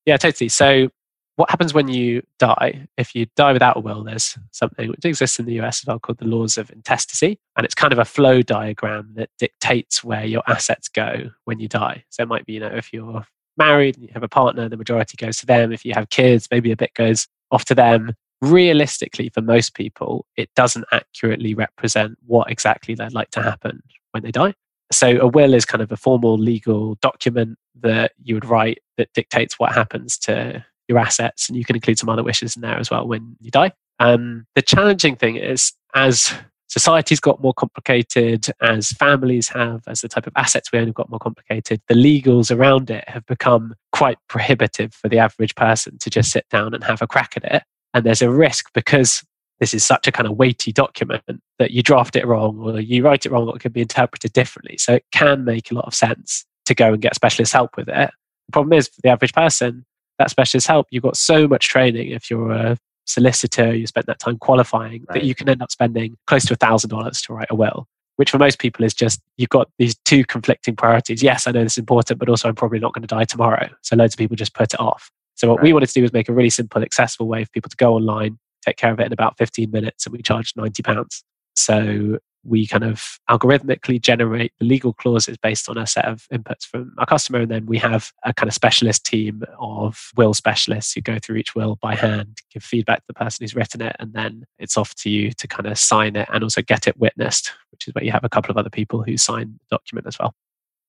Yeah, 0.06 0.16
totally. 0.16 0.49
So, 0.49 0.90
what 1.37 1.50
happens 1.50 1.73
when 1.73 1.88
you 1.88 2.23
die? 2.38 2.88
If 2.97 3.14
you 3.14 3.26
die 3.37 3.52
without 3.52 3.76
a 3.76 3.80
will, 3.80 4.02
there's 4.02 4.37
something 4.50 4.88
which 4.88 5.04
exists 5.04 5.38
in 5.38 5.47
the 5.47 5.61
US 5.61 5.82
as 5.82 5.87
well 5.87 5.99
called 5.99 6.18
the 6.18 6.26
laws 6.26 6.58
of 6.58 6.70
intestacy. 6.70 7.38
And 7.56 7.64
it's 7.64 7.75
kind 7.75 7.92
of 7.92 7.99
a 7.99 8.04
flow 8.04 8.42
diagram 8.42 9.12
that 9.14 9.30
dictates 9.38 10.02
where 10.02 10.25
your 10.25 10.42
assets 10.47 10.88
go 10.88 11.30
when 11.44 11.61
you 11.61 11.68
die. 11.68 12.04
So, 12.11 12.23
it 12.23 12.28
might 12.28 12.47
be, 12.47 12.54
you 12.54 12.61
know, 12.61 12.68
if 12.68 12.92
you're 12.92 13.25
married 13.56 13.97
and 13.97 14.04
you 14.04 14.11
have 14.14 14.23
a 14.23 14.28
partner, 14.28 14.68
the 14.68 14.76
majority 14.76 15.16
goes 15.16 15.38
to 15.38 15.47
them. 15.47 15.73
If 15.73 15.85
you 15.85 15.92
have 15.94 16.11
kids, 16.11 16.49
maybe 16.50 16.73
a 16.73 16.76
bit 16.76 16.94
goes 16.94 17.28
off 17.50 17.64
to 17.66 17.75
them 17.75 18.14
realistically, 18.40 19.28
for 19.28 19.40
most 19.40 19.75
people, 19.75 20.26
it 20.37 20.50
doesn't 20.54 20.87
accurately 20.92 21.54
represent 21.54 22.18
what 22.26 22.50
exactly 22.50 22.95
they'd 22.95 23.12
like 23.12 23.30
to 23.30 23.42
happen 23.42 23.83
when 24.12 24.23
they 24.23 24.30
die. 24.30 24.54
So, 24.90 25.18
a 25.18 25.26
will 25.26 25.54
is 25.54 25.64
kind 25.64 25.83
of 25.83 25.92
a 25.92 25.97
formal 25.97 26.38
legal 26.38 26.97
document 26.97 27.59
that 27.80 28.12
you 28.23 28.35
would 28.35 28.47
write 28.47 28.78
that 28.97 29.12
dictates 29.12 29.59
what 29.59 29.73
happens 29.73 30.16
to 30.18 30.64
your 30.88 30.99
assets. 30.99 31.49
And 31.49 31.57
you 31.57 31.64
can 31.64 31.76
include 31.76 31.99
some 31.99 32.09
other 32.09 32.23
wishes 32.23 32.57
in 32.57 32.62
there 32.62 32.78
as 32.78 32.90
well 32.90 33.07
when 33.07 33.37
you 33.40 33.50
die. 33.50 33.73
Um, 34.00 34.47
the 34.54 34.62
challenging 34.62 35.16
thing 35.16 35.37
is, 35.37 35.73
as 35.95 36.33
society's 36.68 37.21
got 37.21 37.42
more 37.42 37.54
complicated, 37.54 38.47
as 38.61 38.90
families 38.92 39.49
have, 39.49 39.83
as 39.87 40.00
the 40.00 40.09
type 40.09 40.26
of 40.26 40.33
assets 40.37 40.71
we 40.73 40.78
own 40.78 40.87
have 40.87 40.95
got 40.95 41.11
more 41.11 41.18
complicated, 41.18 41.80
the 41.88 41.95
legals 41.95 42.54
around 42.54 42.90
it 42.90 43.09
have 43.09 43.26
become 43.26 43.75
quite 43.92 44.18
prohibitive 44.28 44.95
for 44.95 45.09
the 45.09 45.18
average 45.18 45.54
person 45.54 45.99
to 45.99 46.11
just 46.11 46.30
sit 46.30 46.49
down 46.49 46.75
and 46.75 46.85
have 46.85 47.02
a 47.02 47.07
crack 47.07 47.35
at 47.37 47.45
it. 47.45 47.62
And 47.95 48.04
there's 48.04 48.23
a 48.23 48.30
risk 48.30 48.73
because 48.75 49.25
this 49.61 49.75
is 49.75 49.85
such 49.85 50.07
a 50.07 50.12
kind 50.12 50.28
of 50.28 50.37
weighty 50.37 50.73
document 50.73 51.23
that 51.59 51.73
you 51.73 51.83
draft 51.83 52.16
it 52.16 52.26
wrong 52.26 52.59
or 52.59 52.78
you 52.80 53.02
write 53.02 53.26
it 53.26 53.33
wrong 53.33 53.49
or 53.49 53.57
it 53.57 53.61
can 53.61 53.73
be 53.73 53.80
interpreted 53.80 54.33
differently. 54.33 54.76
So 54.78 54.95
it 54.95 55.04
can 55.12 55.45
make 55.45 55.71
a 55.71 55.75
lot 55.75 55.87
of 55.87 55.95
sense 55.95 56.45
to 56.66 56.75
go 56.75 56.92
and 56.92 57.02
get 57.02 57.14
specialist 57.14 57.52
help 57.52 57.76
with 57.76 57.88
it. 57.88 58.11
The 58.49 58.52
problem 58.52 58.73
is 58.73 58.88
for 58.88 59.00
the 59.02 59.09
average 59.09 59.33
person, 59.33 59.85
that 60.18 60.30
specialist 60.30 60.66
help, 60.66 60.87
you've 60.90 61.02
got 61.02 61.16
so 61.16 61.49
much 61.49 61.68
training 61.68 62.11
if 62.11 62.30
you're 62.30 62.52
a 62.52 62.76
solicitor, 63.07 63.75
you 63.75 63.87
spent 63.87 64.07
that 64.07 64.18
time 64.18 64.38
qualifying, 64.38 65.04
right. 65.09 65.21
that 65.21 65.25
you 65.25 65.35
can 65.35 65.49
end 65.49 65.62
up 65.62 65.71
spending 65.71 66.16
close 66.26 66.45
to 66.47 66.54
a 66.54 66.57
thousand 66.57 66.90
dollars 66.90 67.23
to 67.23 67.33
write 67.33 67.49
a 67.50 67.54
will 67.54 67.88
which 68.18 68.33
for 68.33 68.38
most 68.38 68.59
people 68.59 68.85
is 68.85 68.92
just 68.92 69.21
you've 69.37 69.49
got 69.49 69.71
these 69.78 69.97
two 70.04 70.25
conflicting 70.25 70.75
priorities. 70.75 71.23
Yes, 71.23 71.47
I 71.47 71.52
know 71.52 71.62
this 71.62 71.75
is 71.75 71.78
important, 71.78 72.18
but 72.18 72.28
also 72.28 72.49
I'm 72.49 72.54
probably 72.57 72.80
not 72.80 72.92
going 72.92 73.02
to 73.02 73.07
die 73.07 73.25
tomorrow. 73.25 73.68
So 73.83 73.95
loads 73.95 74.14
of 74.14 74.18
people 74.18 74.35
just 74.35 74.54
put 74.54 74.75
it 74.75 74.80
off. 74.80 75.09
So 75.38 75.49
what 75.49 75.59
right. 75.59 75.64
we 75.64 75.73
wanted 75.73 75.87
to 75.87 75.95
do 75.95 76.02
was 76.02 76.12
make 76.12 76.28
a 76.28 76.33
really 76.33 76.50
simple, 76.50 76.83
accessible 76.83 77.28
way 77.28 77.45
for 77.45 77.50
people 77.52 77.71
to 77.71 77.76
go 77.76 77.95
online, 77.95 78.38
take 78.66 78.76
care 78.76 78.92
of 78.92 78.99
it 78.99 79.07
in 79.07 79.12
about 79.12 79.38
15 79.38 79.71
minutes, 79.71 80.04
and 80.04 80.12
we 80.12 80.21
charged 80.21 80.57
90 80.57 80.83
pounds. 80.83 81.23
So 81.54 82.18
we 82.45 82.66
kind 82.66 82.83
of 82.83 83.21
algorithmically 83.30 84.00
generate 84.00 84.52
the 84.59 84.64
legal 84.64 84.92
clauses 84.92 85.37
based 85.37 85.68
on 85.68 85.78
a 85.78 85.87
set 85.87 86.07
of 86.07 86.26
inputs 86.33 86.64
from 86.64 86.92
our 86.99 87.07
customer. 87.07 87.40
And 87.40 87.50
then 87.50 87.66
we 87.66 87.78
have 87.78 88.11
a 88.25 88.35
kind 88.35 88.49
of 88.49 88.54
specialist 88.54 89.04
team 89.07 89.45
of 89.61 90.11
will 90.16 90.35
specialists 90.35 90.92
who 90.92 91.02
go 91.02 91.18
through 91.21 91.37
each 91.37 91.54
will 91.54 91.76
by 91.80 91.95
hand, 91.95 92.38
give 92.52 92.64
feedback 92.64 92.99
to 92.99 93.04
the 93.07 93.14
person 93.14 93.45
who's 93.45 93.54
written 93.54 93.80
it. 93.80 93.95
And 94.00 94.12
then 94.14 94.45
it's 94.59 94.76
off 94.76 94.95
to 94.97 95.11
you 95.11 95.30
to 95.33 95.47
kind 95.47 95.66
of 95.66 95.78
sign 95.78 96.16
it 96.16 96.28
and 96.33 96.42
also 96.42 96.62
get 96.62 96.88
it 96.88 96.99
witnessed, 96.99 97.52
which 97.71 97.87
is 97.87 97.95
where 97.95 98.04
you 98.04 98.11
have 98.11 98.25
a 98.25 98.28
couple 98.28 98.50
of 98.50 98.57
other 98.57 98.71
people 98.71 99.04
who 99.04 99.16
sign 99.16 99.61
the 99.71 99.76
document 99.76 100.09
as 100.09 100.18
well. 100.18 100.35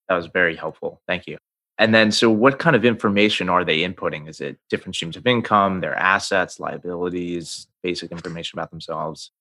That 0.07 0.15
was 0.15 0.25
very 0.27 0.55
helpful. 0.55 1.01
Thank 1.07 1.27
you. 1.27 1.37
And 1.79 1.95
then, 1.95 2.11
so 2.11 2.29
what 2.29 2.59
kind 2.59 2.75
of 2.75 2.83
information 2.83 3.47
are 3.47 3.63
they 3.63 3.79
inputting? 3.79 4.27
Is 4.27 4.41
it 4.41 4.57
different 4.69 4.95
streams 4.95 5.15
of 5.15 5.25
income, 5.25 5.79
their 5.79 5.95
assets, 5.95 6.59
liabilities, 6.59 7.67
basic 7.81 8.11
information 8.11 8.59
about 8.59 8.69
themselves? 8.69 9.31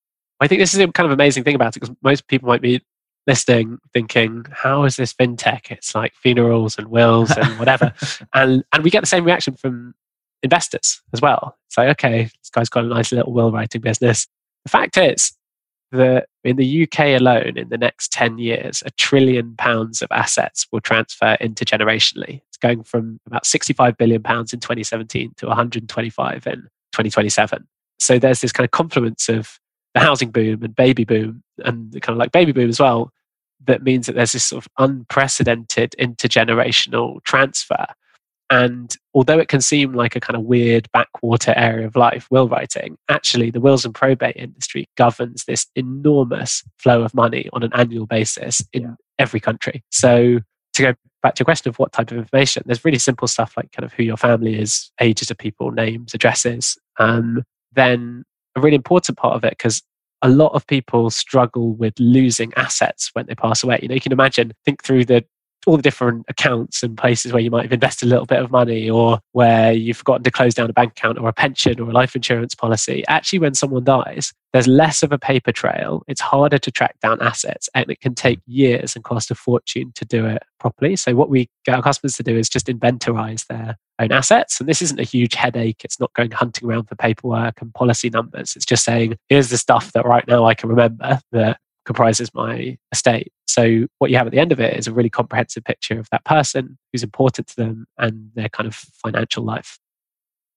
I 0.40 0.46
think 0.46 0.60
this 0.60 0.72
is 0.72 0.78
a 0.78 0.86
kind 0.86 1.06
of 1.06 1.10
amazing 1.10 1.42
thing 1.42 1.56
about 1.56 1.76
it 1.76 1.80
because 1.80 1.94
most 2.00 2.28
people 2.28 2.46
might 2.46 2.62
be 2.62 2.80
listening 3.26 3.78
thinking, 3.92 4.46
how 4.52 4.84
is 4.84 4.94
this 4.96 5.12
fintech? 5.12 5.72
It's 5.72 5.96
like 5.96 6.14
funerals 6.14 6.78
and 6.78 6.86
wills 6.86 7.36
and 7.36 7.58
whatever. 7.58 7.92
and 8.34 8.62
and 8.72 8.84
we 8.84 8.90
get 8.90 9.00
the 9.00 9.06
same 9.06 9.24
reaction 9.24 9.54
from 9.54 9.94
investors 10.44 11.02
as 11.12 11.20
well. 11.20 11.56
It's 11.66 11.76
like, 11.76 11.88
okay, 11.90 12.22
this 12.22 12.50
guy's 12.52 12.68
got 12.68 12.84
a 12.84 12.88
nice 12.88 13.10
little 13.10 13.32
will 13.32 13.50
writing 13.50 13.80
business. 13.80 14.28
The 14.64 14.70
fact 14.70 14.96
is 14.96 15.32
that 15.92 16.28
in 16.44 16.56
the 16.56 16.82
UK 16.82 17.20
alone, 17.20 17.56
in 17.56 17.68
the 17.68 17.78
next 17.78 18.12
10 18.12 18.36
mm. 18.36 18.42
years, 18.42 18.82
a 18.84 18.90
trillion 18.92 19.54
pounds 19.56 20.02
of 20.02 20.08
assets 20.10 20.66
will 20.70 20.80
transfer 20.80 21.36
intergenerationally. 21.40 22.40
It's 22.48 22.58
going 22.58 22.82
from 22.84 23.20
about 23.26 23.46
65 23.46 23.96
billion 23.96 24.22
pounds 24.22 24.52
in 24.52 24.60
2017 24.60 25.32
to 25.38 25.46
125 25.46 26.46
in 26.46 26.54
2027. 26.92 27.66
So 27.98 28.18
there's 28.18 28.40
this 28.40 28.52
kind 28.52 28.64
of 28.64 28.70
confluence 28.70 29.28
of 29.28 29.58
the 29.94 30.00
housing 30.00 30.30
boom 30.30 30.62
and 30.62 30.74
baby 30.74 31.04
boom 31.04 31.42
and 31.64 31.92
kind 32.02 32.14
of 32.14 32.18
like 32.18 32.32
baby 32.32 32.52
boom 32.52 32.68
as 32.68 32.78
well 32.78 33.10
that 33.66 33.82
means 33.82 34.06
that 34.06 34.14
there's 34.14 34.32
this 34.32 34.44
sort 34.44 34.64
of 34.64 34.72
unprecedented 34.78 35.94
intergenerational 35.98 37.22
transfer 37.24 37.86
and 38.50 38.94
although 39.14 39.38
it 39.38 39.48
can 39.48 39.60
seem 39.60 39.92
like 39.92 40.16
a 40.16 40.20
kind 40.20 40.36
of 40.36 40.44
weird 40.44 40.88
backwater 40.92 41.52
area 41.56 41.86
of 41.86 41.96
life, 41.96 42.26
will 42.30 42.48
writing, 42.48 42.96
actually 43.08 43.50
the 43.50 43.60
wills 43.60 43.84
and 43.84 43.94
probate 43.94 44.36
industry 44.36 44.86
governs 44.96 45.44
this 45.44 45.66
enormous 45.74 46.62
flow 46.78 47.02
of 47.02 47.14
money 47.14 47.48
on 47.52 47.62
an 47.62 47.70
annual 47.74 48.06
basis 48.06 48.62
in 48.72 48.82
yeah. 48.82 48.94
every 49.18 49.40
country. 49.40 49.82
So 49.90 50.38
to 50.74 50.82
go 50.82 50.94
back 51.22 51.34
to 51.34 51.40
your 51.40 51.44
question 51.44 51.68
of 51.68 51.78
what 51.78 51.92
type 51.92 52.10
of 52.10 52.16
information, 52.16 52.62
there's 52.66 52.84
really 52.84 52.98
simple 52.98 53.28
stuff 53.28 53.54
like 53.56 53.70
kind 53.72 53.84
of 53.84 53.92
who 53.92 54.02
your 54.02 54.16
family 54.16 54.58
is, 54.58 54.90
ages 55.00 55.30
of 55.30 55.36
people, 55.36 55.70
names, 55.70 56.14
addresses. 56.14 56.78
Um, 56.98 57.42
then 57.72 58.24
a 58.56 58.60
really 58.60 58.76
important 58.76 59.18
part 59.18 59.34
of 59.34 59.44
it 59.44 59.50
because 59.50 59.82
a 60.22 60.28
lot 60.28 60.52
of 60.52 60.66
people 60.66 61.10
struggle 61.10 61.74
with 61.74 61.94
losing 61.98 62.52
assets 62.54 63.10
when 63.12 63.26
they 63.26 63.34
pass 63.34 63.62
away. 63.62 63.78
You 63.82 63.88
know, 63.88 63.94
you 63.94 64.00
can 64.00 64.12
imagine, 64.12 64.52
think 64.64 64.82
through 64.82 65.04
the 65.04 65.24
all 65.68 65.76
the 65.76 65.82
different 65.82 66.24
accounts 66.28 66.82
and 66.82 66.96
places 66.96 67.30
where 67.30 67.42
you 67.42 67.50
might 67.50 67.62
have 67.62 67.72
invested 67.72 68.06
a 68.06 68.08
little 68.08 68.24
bit 68.24 68.40
of 68.40 68.50
money 68.50 68.88
or 68.88 69.20
where 69.32 69.70
you've 69.70 69.98
forgotten 69.98 70.24
to 70.24 70.30
close 70.30 70.54
down 70.54 70.70
a 70.70 70.72
bank 70.72 70.92
account 70.92 71.18
or 71.18 71.28
a 71.28 71.32
pension 71.32 71.78
or 71.78 71.90
a 71.90 71.92
life 71.92 72.16
insurance 72.16 72.54
policy. 72.54 73.04
Actually, 73.06 73.38
when 73.40 73.54
someone 73.54 73.84
dies, 73.84 74.32
there's 74.54 74.66
less 74.66 75.02
of 75.02 75.12
a 75.12 75.18
paper 75.18 75.52
trail. 75.52 76.02
It's 76.08 76.22
harder 76.22 76.56
to 76.58 76.70
track 76.70 76.98
down 77.00 77.20
assets 77.20 77.68
and 77.74 77.90
it 77.90 78.00
can 78.00 78.14
take 78.14 78.40
years 78.46 78.96
and 78.96 79.04
cost 79.04 79.30
a 79.30 79.34
fortune 79.34 79.92
to 79.96 80.06
do 80.06 80.24
it 80.24 80.42
properly. 80.58 80.96
So, 80.96 81.14
what 81.14 81.28
we 81.28 81.50
get 81.66 81.74
our 81.74 81.82
customers 81.82 82.16
to 82.16 82.22
do 82.22 82.34
is 82.34 82.48
just 82.48 82.68
inventorize 82.68 83.46
their 83.48 83.76
own 83.98 84.10
assets. 84.10 84.60
And 84.60 84.68
this 84.68 84.80
isn't 84.80 84.98
a 84.98 85.04
huge 85.04 85.34
headache. 85.34 85.82
It's 85.84 86.00
not 86.00 86.14
going 86.14 86.30
hunting 86.30 86.66
around 86.66 86.84
for 86.84 86.94
paperwork 86.94 87.60
and 87.60 87.74
policy 87.74 88.08
numbers. 88.08 88.56
It's 88.56 88.64
just 88.64 88.84
saying, 88.84 89.18
here's 89.28 89.50
the 89.50 89.58
stuff 89.58 89.92
that 89.92 90.06
right 90.06 90.26
now 90.26 90.46
I 90.46 90.54
can 90.54 90.70
remember 90.70 91.20
that 91.32 91.58
comprises 91.88 92.34
my 92.34 92.76
estate. 92.92 93.32
So 93.46 93.86
what 93.96 94.10
you 94.10 94.18
have 94.18 94.26
at 94.26 94.30
the 94.30 94.38
end 94.38 94.52
of 94.52 94.60
it 94.60 94.76
is 94.76 94.86
a 94.86 94.92
really 94.92 95.08
comprehensive 95.08 95.64
picture 95.64 95.98
of 95.98 96.06
that 96.10 96.22
person 96.22 96.76
who's 96.92 97.02
important 97.02 97.46
to 97.48 97.56
them 97.56 97.86
and 97.96 98.30
their 98.34 98.50
kind 98.50 98.66
of 98.66 98.74
financial 98.74 99.42
life. 99.42 99.78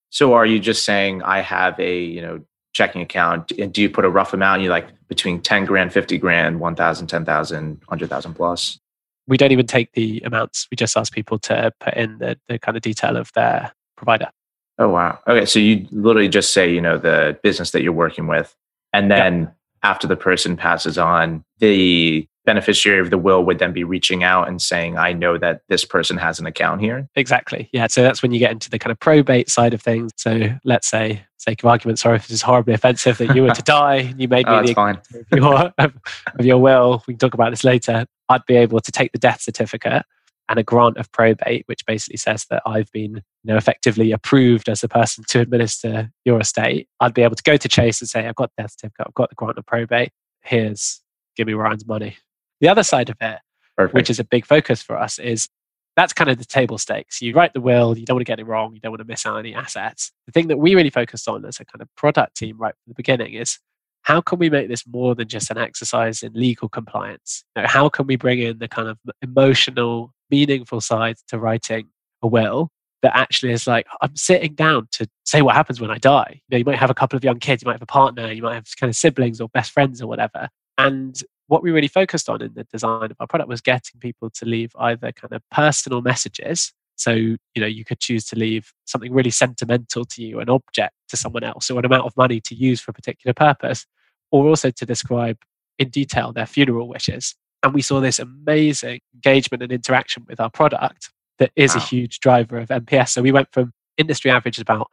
So 0.09 0.33
are 0.33 0.45
you 0.45 0.59
just 0.59 0.83
saying 0.83 1.23
I 1.23 1.39
have 1.39 1.79
a, 1.79 2.03
you 2.03 2.21
know, 2.21 2.41
checking 2.73 3.01
account 3.01 3.51
and 3.51 3.71
do 3.71 3.81
you 3.81 3.89
put 3.89 4.03
a 4.03 4.09
rough 4.09 4.33
amount 4.33 4.61
you 4.61 4.69
like 4.69 4.87
between 5.07 5.41
10 5.41 5.63
grand, 5.63 5.93
50 5.93 6.17
grand, 6.17 6.59
1000, 6.59 7.07
10,000, 7.07 7.81
100,000 7.85 8.33
plus? 8.33 8.77
We 9.25 9.37
don't 9.37 9.53
even 9.53 9.67
take 9.67 9.93
the 9.93 10.21
amounts. 10.25 10.67
We 10.69 10.75
just 10.75 10.97
ask 10.97 11.13
people 11.13 11.39
to 11.39 11.71
put 11.79 11.93
in 11.93 12.17
the, 12.17 12.37
the 12.49 12.59
kind 12.59 12.75
of 12.75 12.83
detail 12.83 13.15
of 13.15 13.31
their 13.35 13.71
provider. 13.95 14.29
Oh 14.77 14.89
wow. 14.89 15.19
Okay, 15.25 15.45
so 15.45 15.59
you 15.59 15.87
literally 15.91 16.27
just 16.27 16.51
say, 16.51 16.73
you 16.73 16.81
know, 16.81 16.97
the 16.97 17.39
business 17.41 17.71
that 17.71 17.83
you're 17.83 17.93
working 17.93 18.27
with 18.27 18.53
and 18.91 19.09
then 19.09 19.53
after 19.83 20.07
the 20.07 20.15
person 20.15 20.57
passes 20.57 20.97
on, 20.97 21.43
the 21.59 22.27
beneficiary 22.45 22.99
of 22.99 23.11
the 23.11 23.17
will 23.17 23.43
would 23.45 23.59
then 23.59 23.71
be 23.71 23.83
reaching 23.83 24.23
out 24.23 24.47
and 24.47 24.61
saying, 24.61 24.97
I 24.97 25.13
know 25.13 25.37
that 25.37 25.61
this 25.69 25.85
person 25.85 26.17
has 26.17 26.39
an 26.39 26.47
account 26.47 26.81
here. 26.81 27.07
Exactly. 27.15 27.69
Yeah. 27.71 27.87
So 27.87 28.01
that's 28.01 28.23
when 28.23 28.31
you 28.31 28.39
get 28.39 28.51
into 28.51 28.69
the 28.69 28.79
kind 28.79 28.91
of 28.91 28.99
probate 28.99 29.49
side 29.49 29.73
of 29.73 29.81
things. 29.81 30.11
So 30.17 30.49
let's 30.63 30.87
say, 30.87 31.23
sake 31.37 31.63
of 31.63 31.69
argument, 31.69 31.99
sorry 31.99 32.17
if 32.17 32.27
this 32.27 32.35
is 32.35 32.41
horribly 32.41 32.73
offensive, 32.73 33.17
that 33.19 33.35
you 33.35 33.43
were 33.43 33.51
to 33.51 33.61
die, 33.65 34.13
you 34.17 34.27
made 34.27 34.47
me 34.47 34.53
oh, 34.53 34.65
the 34.65 34.73
fine. 34.73 34.99
Of, 35.31 35.37
your, 35.37 35.73
of 35.77 36.45
your 36.45 36.57
will. 36.57 37.03
We 37.07 37.13
can 37.13 37.19
talk 37.19 37.33
about 37.33 37.51
this 37.51 37.63
later. 37.63 38.05
I'd 38.29 38.45
be 38.45 38.55
able 38.55 38.79
to 38.79 38.91
take 38.91 39.11
the 39.11 39.19
death 39.19 39.41
certificate 39.41 40.03
and 40.51 40.59
a 40.59 40.63
grant 40.63 40.97
of 40.97 41.09
probate, 41.13 41.63
which 41.67 41.85
basically 41.85 42.17
says 42.17 42.45
that 42.49 42.61
I've 42.65 42.91
been 42.91 43.15
you 43.15 43.21
know, 43.45 43.55
effectively 43.55 44.11
approved 44.11 44.67
as 44.67 44.81
the 44.81 44.89
person 44.89 45.23
to 45.29 45.39
administer 45.39 46.11
your 46.25 46.41
estate, 46.41 46.89
I'd 46.99 47.13
be 47.13 47.21
able 47.21 47.37
to 47.37 47.43
go 47.43 47.55
to 47.55 47.69
Chase 47.69 48.01
and 48.01 48.09
say, 48.09 48.27
I've 48.27 48.35
got 48.35 48.51
the 48.57 48.63
death 48.63 48.71
certificate, 48.71 49.07
I've 49.07 49.13
got 49.13 49.29
the 49.29 49.35
grant 49.35 49.57
of 49.57 49.65
probate, 49.65 50.11
here's, 50.41 51.01
give 51.37 51.47
me 51.47 51.53
Ryan's 51.53 51.87
money. 51.87 52.17
The 52.59 52.67
other 52.67 52.83
side 52.83 53.09
of 53.09 53.15
it, 53.21 53.39
Perfect. 53.77 53.95
which 53.95 54.09
is 54.09 54.19
a 54.19 54.25
big 54.25 54.45
focus 54.45 54.81
for 54.81 54.97
us, 54.97 55.19
is 55.19 55.47
that's 55.95 56.11
kind 56.11 56.29
of 56.29 56.37
the 56.37 56.43
table 56.43 56.77
stakes. 56.77 57.21
You 57.21 57.33
write 57.33 57.53
the 57.53 57.61
will, 57.61 57.97
you 57.97 58.05
don't 58.05 58.15
want 58.15 58.25
to 58.25 58.29
get 58.29 58.41
it 58.41 58.45
wrong, 58.45 58.73
you 58.73 58.81
don't 58.81 58.91
want 58.91 58.99
to 58.99 59.07
miss 59.07 59.25
out 59.25 59.37
any 59.37 59.55
assets. 59.55 60.11
The 60.25 60.33
thing 60.33 60.49
that 60.49 60.57
we 60.57 60.75
really 60.75 60.89
focused 60.89 61.29
on 61.29 61.45
as 61.45 61.61
a 61.61 61.65
kind 61.65 61.81
of 61.81 61.87
product 61.95 62.35
team 62.35 62.57
right 62.57 62.73
from 62.73 62.89
the 62.89 62.95
beginning 62.95 63.35
is 63.35 63.57
how 64.01 64.19
can 64.19 64.37
we 64.37 64.49
make 64.49 64.67
this 64.67 64.85
more 64.85 65.15
than 65.15 65.29
just 65.29 65.49
an 65.49 65.57
exercise 65.57 66.23
in 66.23 66.33
legal 66.33 66.67
compliance? 66.67 67.45
You 67.55 67.61
know, 67.61 67.69
how 67.69 67.87
can 67.87 68.05
we 68.05 68.17
bring 68.17 68.39
in 68.39 68.59
the 68.59 68.67
kind 68.67 68.89
of 68.89 68.97
emotional 69.21 70.11
meaningful 70.31 70.81
side 70.81 71.17
to 71.27 71.37
writing 71.37 71.89
a 72.23 72.27
will 72.27 72.69
that 73.01 73.15
actually 73.15 73.51
is 73.51 73.67
like 73.67 73.87
I'm 74.01 74.15
sitting 74.15 74.53
down 74.53 74.87
to 74.93 75.07
say 75.25 75.41
what 75.41 75.55
happens 75.55 75.81
when 75.81 75.91
I 75.91 75.97
die. 75.97 76.41
You 76.47 76.55
know, 76.55 76.57
you 76.59 76.65
might 76.65 76.77
have 76.77 76.89
a 76.89 76.95
couple 76.95 77.17
of 77.17 77.23
young 77.23 77.39
kids, 77.39 77.63
you 77.63 77.67
might 77.67 77.73
have 77.73 77.81
a 77.81 77.87
partner, 77.87 78.31
you 78.31 78.43
might 78.43 78.55
have 78.55 78.65
kind 78.79 78.89
of 78.89 78.95
siblings 78.95 79.41
or 79.41 79.49
best 79.49 79.71
friends 79.71 80.01
or 80.01 80.07
whatever. 80.07 80.49
And 80.77 81.19
what 81.47 81.63
we 81.63 81.71
really 81.71 81.87
focused 81.87 82.29
on 82.29 82.41
in 82.41 82.53
the 82.53 82.63
design 82.65 83.11
of 83.11 83.17
our 83.19 83.27
product 83.27 83.49
was 83.49 83.61
getting 83.61 83.99
people 83.99 84.29
to 84.29 84.45
leave 84.45 84.71
either 84.79 85.11
kind 85.11 85.33
of 85.33 85.41
personal 85.51 86.01
messages. 86.01 86.71
So, 86.95 87.11
you 87.11 87.37
know, 87.57 87.67
you 87.67 87.83
could 87.83 87.99
choose 87.99 88.25
to 88.25 88.35
leave 88.35 88.71
something 88.85 89.11
really 89.11 89.31
sentimental 89.31 90.05
to 90.05 90.23
you, 90.23 90.39
an 90.39 90.49
object 90.49 90.93
to 91.09 91.17
someone 91.17 91.43
else, 91.43 91.71
or 91.71 91.79
an 91.79 91.85
amount 91.85 92.05
of 92.05 92.15
money 92.15 92.39
to 92.41 92.55
use 92.55 92.79
for 92.79 92.91
a 92.91 92.93
particular 92.93 93.33
purpose, 93.33 93.85
or 94.31 94.47
also 94.47 94.69
to 94.69 94.85
describe 94.85 95.37
in 95.79 95.89
detail 95.89 96.31
their 96.31 96.45
funeral 96.45 96.87
wishes. 96.87 97.35
And 97.63 97.73
we 97.73 97.81
saw 97.81 97.99
this 97.99 98.19
amazing 98.19 99.01
engagement 99.13 99.63
and 99.63 99.71
interaction 99.71 100.25
with 100.27 100.39
our 100.39 100.49
product 100.49 101.09
that 101.39 101.51
is 101.55 101.75
wow. 101.75 101.81
a 101.81 101.85
huge 101.85 102.19
driver 102.19 102.57
of 102.57 102.69
NPS. 102.69 103.09
So 103.09 103.21
we 103.21 103.31
went 103.31 103.51
from 103.51 103.73
industry 103.97 104.31
average 104.31 104.59
about 104.59 104.89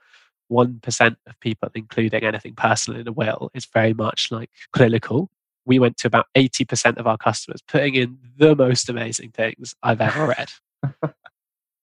1% 0.50 1.16
of 1.26 1.40
people 1.40 1.70
including 1.74 2.24
anything 2.24 2.54
personal 2.54 3.00
in 3.00 3.08
a 3.08 3.12
will 3.12 3.50
is 3.54 3.66
very 3.66 3.92
much 3.92 4.30
like 4.30 4.50
clinical. 4.72 5.30
We 5.66 5.78
went 5.78 5.98
to 5.98 6.06
about 6.06 6.26
80% 6.36 6.96
of 6.96 7.06
our 7.06 7.18
customers 7.18 7.60
putting 7.68 7.94
in 7.94 8.18
the 8.38 8.56
most 8.56 8.88
amazing 8.88 9.32
things 9.32 9.74
I've 9.82 10.00
ever 10.00 10.26
read. 10.26 10.50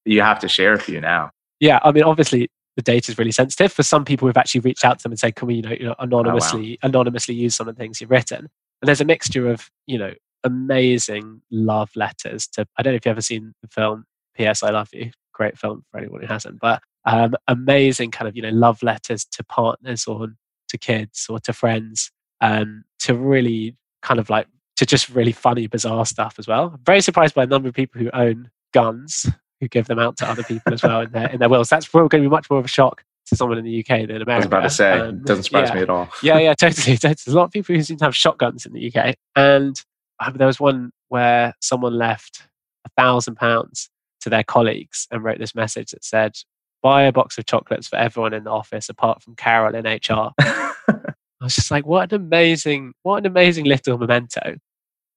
you 0.06 0.22
have 0.22 0.40
to 0.40 0.48
share 0.48 0.74
a 0.74 0.80
few 0.80 1.00
now. 1.00 1.32
Yeah, 1.60 1.80
I 1.84 1.92
mean, 1.92 2.04
obviously, 2.04 2.50
the 2.76 2.82
data 2.82 3.12
is 3.12 3.18
really 3.18 3.32
sensitive. 3.32 3.72
For 3.72 3.84
some 3.84 4.04
people, 4.04 4.26
we've 4.26 4.38
actually 4.38 4.62
reached 4.62 4.84
out 4.84 5.00
to 5.00 5.04
them 5.04 5.12
and 5.14 5.20
said, 5.20 5.36
"Can 5.36 5.48
we, 5.48 5.56
you 5.56 5.62
know, 5.62 5.72
you 5.72 5.86
know 5.86 5.96
anonymously 6.00 6.80
oh, 6.82 6.88
wow. 6.88 6.90
anonymously 6.90 7.36
use 7.36 7.56
some 7.56 7.68
of 7.68 7.76
the 7.76 7.80
things 7.80 8.02
you've 8.02 8.12
written?" 8.12 8.40
And 8.40 8.88
there's 8.88 9.02
a 9.02 9.06
mixture 9.06 9.50
of, 9.50 9.70
you 9.88 9.98
know, 9.98 10.14
amazing 10.46 11.42
love 11.52 11.90
letters 11.96 12.48
to. 12.50 12.66
I 12.78 12.84
don't 12.84 12.94
know 12.94 12.98
if 12.98 13.06
you've 13.06 13.12
ever 13.12 13.22
seen 13.22 13.54
the 13.62 13.68
film 13.68 14.06
P.S. 14.36 14.64
I 14.64 14.70
Love 14.70 14.90
You. 14.94 15.12
Great 15.34 15.58
film 15.58 15.84
for 15.92 15.98
anyone 15.98 16.22
who 16.22 16.28
hasn't, 16.28 16.60
but 16.62 16.82
um, 17.06 17.36
amazing 17.48 18.12
kind 18.12 18.28
of 18.28 18.36
you 18.36 18.42
know 18.42 18.50
love 18.50 18.82
letters 18.82 19.26
to 19.26 19.44
partners 19.44 20.06
or 20.08 20.30
to 20.70 20.78
kids 20.78 21.28
or 21.30 21.40
to 21.42 21.54
friends 21.54 22.12
um, 22.42 22.84
to 23.00 23.14
really 23.14 23.76
kind 24.02 24.20
of 24.20 24.30
like 24.30 24.48
to 24.78 24.86
just 24.86 25.10
really 25.10 25.32
funny, 25.32 25.68
bizarre 25.68 26.06
stuff 26.06 26.36
as 26.38 26.48
well. 26.48 26.72
I'm 26.74 26.84
very 26.86 27.02
surprised 27.02 27.36
by 27.36 27.46
the 27.46 27.50
number 27.50 27.68
of 27.68 27.74
people 27.74 28.02
who 28.02 28.10
own 28.12 28.50
guns 28.74 29.30
who 29.62 29.68
give 29.68 29.88
them 29.88 30.00
out 30.00 30.18
to 30.18 30.28
other 30.28 30.44
people 30.44 30.74
as 30.74 30.84
well 30.84 31.02
in 31.02 31.12
their 31.12 31.28
in 31.30 31.40
their 31.40 31.50
wills. 31.50 31.70
That's 31.70 31.88
probably 31.88 32.10
going 32.10 32.24
to 32.24 32.30
be 32.30 32.34
much 32.34 32.50
more 32.50 32.60
of 32.60 32.66
a 32.66 32.70
shock 32.70 33.04
to 33.28 33.36
someone 33.36 33.58
in 33.58 33.66
the 33.66 33.80
UK 33.80 34.08
than 34.08 34.22
America. 34.22 34.34
I 34.34 34.38
was 34.38 34.46
about 34.46 34.62
to 34.62 34.70
say, 34.70 34.92
um, 35.00 35.24
doesn't 35.24 35.46
surprise 35.46 35.70
yeah. 35.70 35.76
me 35.76 35.82
at 35.82 35.90
all. 35.90 36.10
yeah, 36.22 36.38
yeah, 36.38 36.54
totally, 36.60 36.98
totally. 36.98 37.16
There's 37.16 37.28
a 37.28 37.38
lot 37.38 37.46
of 37.46 37.52
people 37.52 37.76
who 37.76 37.82
seem 37.82 37.98
to 37.98 38.06
have 38.06 38.16
shotguns 38.16 38.66
in 38.66 38.74
the 38.74 38.94
UK, 38.94 39.16
and 39.36 39.82
um, 40.20 40.34
there 40.36 40.48
was 40.48 40.60
one 40.60 40.92
where 41.10 41.54
someone 41.62 41.98
left 41.98 42.48
a 42.86 42.90
thousand 42.98 43.36
pounds 43.36 43.90
to 44.22 44.30
their 44.30 44.44
colleagues 44.44 45.08
and 45.12 45.24
wrote 45.24 45.40
this 45.40 45.56
message 45.56 45.92
that 45.92 46.04
said, 46.04 46.34
"Buy 46.82 47.04
a 47.04 47.12
box 47.12 47.38
of 47.38 47.46
chocolates 47.46 47.88
for 47.88 47.98
everyone 47.98 48.34
in 48.34 48.44
the 48.44 48.52
office 48.52 48.90
apart 48.90 49.22
from 49.22 49.36
Carol 49.36 49.76
in 49.76 49.86
HR." 49.86 50.32
I 51.42 51.46
was 51.46 51.56
just 51.56 51.72
like, 51.72 51.86
what 51.86 52.12
an 52.12 52.22
amazing, 52.22 52.94
what 53.04 53.18
an 53.18 53.26
amazing 53.26 53.66
little 53.66 53.98
memento. 53.98 54.58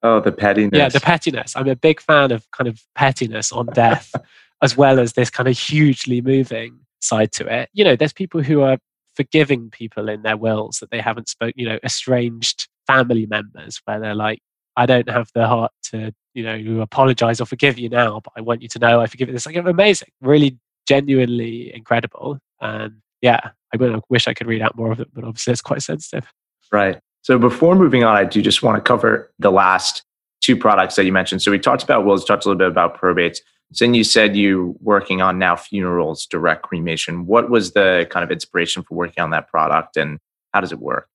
Oh, 0.02 0.20
the 0.20 0.32
pettiness. 0.32 0.76
Yeah, 0.76 0.88
the 0.88 1.00
pettiness. 1.00 1.56
I'm 1.56 1.68
a 1.68 1.76
big 1.76 2.00
fan 2.00 2.32
of 2.32 2.48
kind 2.50 2.68
of 2.68 2.80
pettiness 2.94 3.52
on 3.52 3.66
death, 3.66 4.12
as 4.62 4.76
well 4.76 5.00
as 5.00 5.14
this 5.14 5.30
kind 5.30 5.48
of 5.48 5.58
hugely 5.58 6.20
moving 6.20 6.80
side 7.00 7.32
to 7.32 7.46
it. 7.46 7.68
You 7.72 7.84
know, 7.84 7.96
there's 7.96 8.12
people 8.12 8.42
who 8.42 8.62
are 8.62 8.78
forgiving 9.16 9.70
people 9.70 10.08
in 10.08 10.22
their 10.22 10.36
wills 10.36 10.78
that 10.78 10.90
they 10.90 11.00
haven't 11.00 11.28
spoke, 11.28 11.54
you 11.56 11.68
know, 11.68 11.78
estranged 11.84 12.68
family 12.86 13.26
members 13.26 13.80
where 13.84 13.98
they're 13.98 14.14
like, 14.14 14.40
I 14.78 14.86
don't 14.86 15.08
have 15.08 15.28
the 15.34 15.46
heart 15.46 15.72
to, 15.90 16.14
you 16.34 16.44
know, 16.44 16.80
apologize 16.80 17.40
or 17.40 17.46
forgive 17.46 17.80
you 17.80 17.88
now, 17.88 18.20
but 18.20 18.32
I 18.36 18.40
want 18.40 18.62
you 18.62 18.68
to 18.68 18.78
know 18.78 19.00
I 19.00 19.06
forgive 19.06 19.28
you. 19.28 19.34
It's 19.34 19.44
like 19.44 19.56
amazing, 19.56 20.08
really 20.20 20.56
genuinely 20.86 21.74
incredible. 21.74 22.38
And 22.60 23.02
yeah, 23.20 23.40
I 23.74 24.00
wish 24.08 24.28
I 24.28 24.34
could 24.34 24.46
read 24.46 24.62
out 24.62 24.76
more 24.76 24.92
of 24.92 25.00
it, 25.00 25.08
but 25.12 25.24
obviously 25.24 25.52
it's 25.52 25.60
quite 25.60 25.82
sensitive. 25.82 26.32
Right. 26.70 27.00
So 27.22 27.38
before 27.38 27.74
moving 27.74 28.04
on, 28.04 28.16
I 28.16 28.24
do 28.24 28.40
just 28.40 28.62
want 28.62 28.76
to 28.76 28.80
cover 28.80 29.32
the 29.40 29.50
last 29.50 30.04
two 30.40 30.56
products 30.56 30.94
that 30.94 31.04
you 31.04 31.12
mentioned. 31.12 31.42
So 31.42 31.50
we 31.50 31.58
talked 31.58 31.82
about 31.82 32.04
wills, 32.04 32.24
talked 32.24 32.44
a 32.44 32.48
little 32.48 32.58
bit 32.58 32.68
about 32.68 32.96
probates. 32.96 33.38
So 33.72 33.84
then 33.84 33.94
you 33.94 34.04
said 34.04 34.36
you're 34.36 34.74
working 34.80 35.20
on 35.20 35.40
now 35.40 35.56
funerals, 35.56 36.24
direct 36.24 36.62
cremation. 36.62 37.26
What 37.26 37.50
was 37.50 37.72
the 37.72 38.06
kind 38.10 38.22
of 38.22 38.30
inspiration 38.30 38.84
for 38.84 38.94
working 38.94 39.24
on 39.24 39.30
that 39.30 39.48
product 39.48 39.96
and 39.96 40.20
how 40.54 40.60
does 40.60 40.70
it 40.70 40.78
work? 40.78 41.08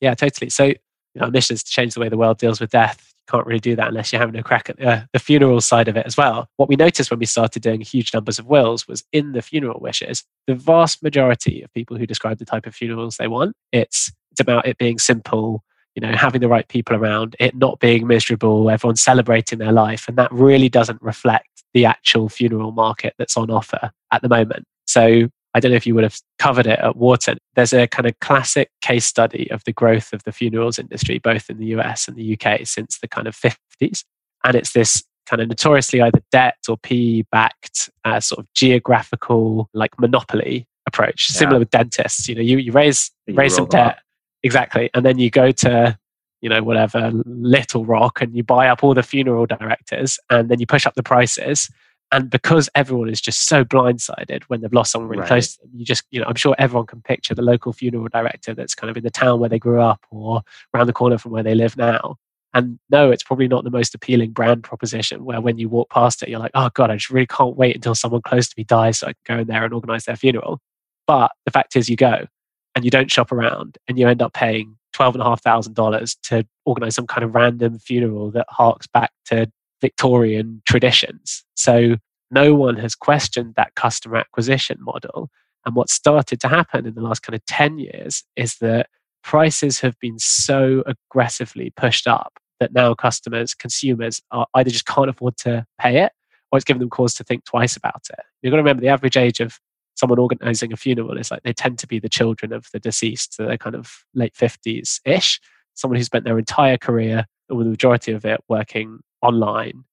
Yeah, 0.00 0.14
totally. 0.14 0.48
So 0.48 0.64
you 0.64 0.76
know, 1.16 1.26
our 1.26 1.30
mission 1.30 1.54
is 1.54 1.62
to 1.62 1.70
change 1.70 1.94
the 1.94 2.00
way 2.00 2.08
the 2.08 2.16
world 2.16 2.38
deals 2.38 2.60
with 2.60 2.70
death. 2.70 3.09
Can't 3.30 3.46
really 3.46 3.60
do 3.60 3.76
that 3.76 3.88
unless 3.88 4.12
you're 4.12 4.20
having 4.20 4.36
a 4.36 4.42
crack 4.42 4.70
at 4.70 4.82
uh, 4.82 5.02
the 5.12 5.18
funeral 5.18 5.60
side 5.60 5.88
of 5.88 5.96
it 5.96 6.06
as 6.06 6.16
well. 6.16 6.48
What 6.56 6.68
we 6.68 6.76
noticed 6.76 7.10
when 7.10 7.20
we 7.20 7.26
started 7.26 7.62
doing 7.62 7.80
huge 7.80 8.12
numbers 8.12 8.38
of 8.38 8.46
wills 8.46 8.88
was 8.88 9.04
in 9.12 9.32
the 9.32 9.42
funeral 9.42 9.78
wishes, 9.80 10.24
the 10.46 10.54
vast 10.54 11.02
majority 11.02 11.62
of 11.62 11.72
people 11.72 11.96
who 11.96 12.06
describe 12.06 12.38
the 12.38 12.44
type 12.44 12.66
of 12.66 12.74
funerals 12.74 13.16
they 13.16 13.28
want, 13.28 13.54
it's 13.72 14.10
it's 14.32 14.40
about 14.40 14.66
it 14.66 14.78
being 14.78 14.98
simple, 14.98 15.62
you 15.94 16.00
know, 16.00 16.12
having 16.12 16.40
the 16.40 16.48
right 16.48 16.66
people 16.68 16.96
around, 16.96 17.36
it 17.40 17.54
not 17.54 17.80
being 17.80 18.06
miserable, 18.06 18.70
everyone 18.70 18.96
celebrating 18.96 19.58
their 19.58 19.72
life. 19.72 20.08
And 20.08 20.16
that 20.18 20.32
really 20.32 20.68
doesn't 20.68 21.02
reflect 21.02 21.64
the 21.74 21.84
actual 21.84 22.28
funeral 22.28 22.72
market 22.72 23.14
that's 23.18 23.36
on 23.36 23.50
offer 23.50 23.90
at 24.12 24.22
the 24.22 24.28
moment. 24.28 24.64
So 24.86 25.28
I 25.54 25.60
don't 25.60 25.70
know 25.70 25.76
if 25.76 25.86
you 25.86 25.94
would 25.94 26.04
have 26.04 26.18
covered 26.38 26.66
it 26.66 26.78
at 26.78 26.96
Wharton. 26.96 27.38
There's 27.54 27.72
a 27.72 27.86
kind 27.86 28.06
of 28.06 28.18
classic 28.20 28.70
case 28.82 29.04
study 29.04 29.50
of 29.50 29.64
the 29.64 29.72
growth 29.72 30.12
of 30.12 30.22
the 30.24 30.32
funerals 30.32 30.78
industry, 30.78 31.18
both 31.18 31.50
in 31.50 31.58
the 31.58 31.66
US 31.66 32.06
and 32.06 32.16
the 32.16 32.38
UK 32.38 32.66
since 32.66 32.98
the 32.98 33.08
kind 33.08 33.26
of 33.26 33.36
50s. 33.36 34.04
And 34.44 34.54
it's 34.54 34.72
this 34.72 35.02
kind 35.26 35.42
of 35.42 35.48
notoriously 35.48 36.00
either 36.00 36.22
debt 36.30 36.58
or 36.68 36.76
PE 36.78 37.22
backed 37.32 37.90
uh, 38.04 38.20
sort 38.20 38.40
of 38.40 38.46
geographical 38.54 39.68
like 39.74 39.98
monopoly 39.98 40.66
approach, 40.86 41.28
yeah. 41.30 41.38
similar 41.38 41.58
with 41.58 41.70
dentists. 41.70 42.28
You 42.28 42.36
know, 42.36 42.42
you, 42.42 42.58
you 42.58 42.72
raise, 42.72 43.10
you 43.26 43.34
raise 43.34 43.54
some 43.54 43.66
debt. 43.66 43.96
Up 43.96 43.98
Exactly. 44.42 44.90
And 44.94 45.04
then 45.04 45.18
you 45.18 45.30
go 45.30 45.52
to, 45.52 45.98
you 46.40 46.48
know, 46.48 46.62
whatever, 46.62 47.10
Little 47.24 47.84
Rock 47.84 48.20
and 48.20 48.34
you 48.34 48.42
buy 48.42 48.68
up 48.68 48.82
all 48.82 48.94
the 48.94 49.02
funeral 49.02 49.46
directors 49.46 50.18
and 50.30 50.48
then 50.48 50.60
you 50.60 50.66
push 50.66 50.86
up 50.86 50.94
the 50.94 51.02
prices. 51.02 51.68
And 52.12 52.28
because 52.28 52.68
everyone 52.74 53.08
is 53.08 53.20
just 53.20 53.46
so 53.46 53.64
blindsided 53.64 54.42
when 54.44 54.60
they've 54.60 54.72
lost 54.72 54.92
someone 54.92 55.08
really 55.08 55.20
right. 55.20 55.28
close 55.28 55.54
to 55.54 55.62
them, 55.62 55.70
you 55.74 55.84
just, 55.84 56.04
you 56.10 56.20
know, 56.20 56.26
I'm 56.26 56.34
sure 56.34 56.56
everyone 56.58 56.86
can 56.86 57.02
picture 57.02 57.34
the 57.34 57.42
local 57.42 57.72
funeral 57.72 58.08
director 58.08 58.52
that's 58.52 58.74
kind 58.74 58.90
of 58.90 58.96
in 58.96 59.04
the 59.04 59.10
town 59.10 59.38
where 59.38 59.48
they 59.48 59.60
grew 59.60 59.80
up 59.80 60.04
or 60.10 60.42
around 60.74 60.88
the 60.88 60.92
corner 60.92 61.18
from 61.18 61.30
where 61.30 61.44
they 61.44 61.54
live 61.54 61.76
now. 61.76 62.16
And 62.52 62.80
no, 62.90 63.12
it's 63.12 63.22
probably 63.22 63.46
not 63.46 63.62
the 63.62 63.70
most 63.70 63.94
appealing 63.94 64.32
brand 64.32 64.64
proposition 64.64 65.24
where 65.24 65.40
when 65.40 65.58
you 65.58 65.68
walk 65.68 65.90
past 65.90 66.22
it, 66.22 66.28
you're 66.28 66.40
like, 66.40 66.50
oh 66.54 66.70
God, 66.74 66.90
I 66.90 66.96
just 66.96 67.10
really 67.10 67.26
can't 67.26 67.56
wait 67.56 67.76
until 67.76 67.94
someone 67.94 68.22
close 68.22 68.48
to 68.48 68.54
me 68.58 68.64
dies 68.64 68.98
so 68.98 69.06
I 69.06 69.12
can 69.12 69.36
go 69.36 69.40
in 69.42 69.46
there 69.46 69.64
and 69.64 69.72
organize 69.72 70.04
their 70.04 70.16
funeral. 70.16 70.58
But 71.06 71.30
the 71.44 71.52
fact 71.52 71.76
is, 71.76 71.88
you 71.88 71.96
go 71.96 72.26
and 72.74 72.84
you 72.84 72.90
don't 72.90 73.10
shop 73.10 73.30
around 73.30 73.78
and 73.86 73.98
you 73.98 74.08
end 74.08 74.20
up 74.20 74.32
paying 74.32 74.76
$12,500 74.96 76.16
to 76.24 76.46
organize 76.64 76.96
some 76.96 77.06
kind 77.06 77.22
of 77.22 77.34
random 77.34 77.78
funeral 77.78 78.32
that 78.32 78.46
harks 78.48 78.88
back 78.88 79.12
to 79.26 79.50
Victorian 79.80 80.62
traditions. 80.66 81.44
So 81.54 81.96
no 82.30 82.54
one 82.54 82.76
has 82.76 82.94
questioned 82.94 83.54
that 83.56 83.74
customer 83.74 84.16
acquisition 84.16 84.78
model. 84.80 85.30
And 85.66 85.74
what 85.74 85.90
started 85.90 86.40
to 86.40 86.48
happen 86.48 86.86
in 86.86 86.94
the 86.94 87.02
last 87.02 87.20
kind 87.20 87.34
of 87.34 87.44
10 87.46 87.78
years 87.78 88.24
is 88.36 88.56
that 88.58 88.88
prices 89.22 89.80
have 89.80 89.98
been 90.00 90.18
so 90.18 90.82
aggressively 90.86 91.72
pushed 91.76 92.06
up 92.06 92.38
that 92.60 92.72
now 92.72 92.94
customers, 92.94 93.54
consumers 93.54 94.20
are 94.30 94.46
either 94.54 94.70
just 94.70 94.86
can't 94.86 95.10
afford 95.10 95.36
to 95.38 95.66
pay 95.78 95.98
it 95.98 96.12
or 96.50 96.56
it's 96.56 96.64
given 96.64 96.80
them 96.80 96.90
cause 96.90 97.14
to 97.14 97.24
think 97.24 97.44
twice 97.44 97.76
about 97.76 98.06
it. 98.10 98.20
You've 98.42 98.50
got 98.50 98.56
to 98.56 98.62
remember 98.62 98.82
the 98.82 98.88
average 98.88 99.16
age 99.16 99.40
of 99.40 99.58
someone 99.96 100.18
organizing 100.18 100.72
a 100.72 100.76
funeral 100.76 101.18
is 101.18 101.30
like 101.30 101.42
they 101.42 101.52
tend 101.52 101.78
to 101.78 101.86
be 101.86 101.98
the 101.98 102.08
children 102.08 102.52
of 102.52 102.66
the 102.72 102.80
deceased, 102.80 103.34
so 103.34 103.46
they're 103.46 103.58
kind 103.58 103.76
of 103.76 104.04
late 104.14 104.34
50s 104.34 105.00
ish. 105.04 105.40
Someone 105.74 105.98
who 105.98 106.04
spent 106.04 106.24
their 106.24 106.38
entire 106.38 106.78
career, 106.78 107.26
or 107.48 107.62
the 107.62 107.70
majority 107.70 108.12
of 108.12 108.24
it, 108.24 108.40
working 108.48 109.00
online, 109.22 109.84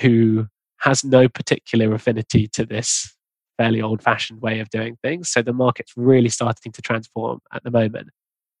who 0.00 0.46
has 0.80 1.04
no 1.04 1.28
particular 1.28 1.94
affinity 1.94 2.48
to 2.48 2.66
this 2.66 3.14
fairly 3.56 3.80
old 3.80 4.02
fashioned 4.02 4.42
way 4.42 4.60
of 4.60 4.70
doing 4.70 4.96
things. 5.02 5.30
So 5.30 5.42
the 5.42 5.52
market's 5.52 5.92
really 5.96 6.28
starting 6.28 6.72
to 6.72 6.82
transform 6.82 7.40
at 7.52 7.62
the 7.62 7.70
moment. 7.70 8.08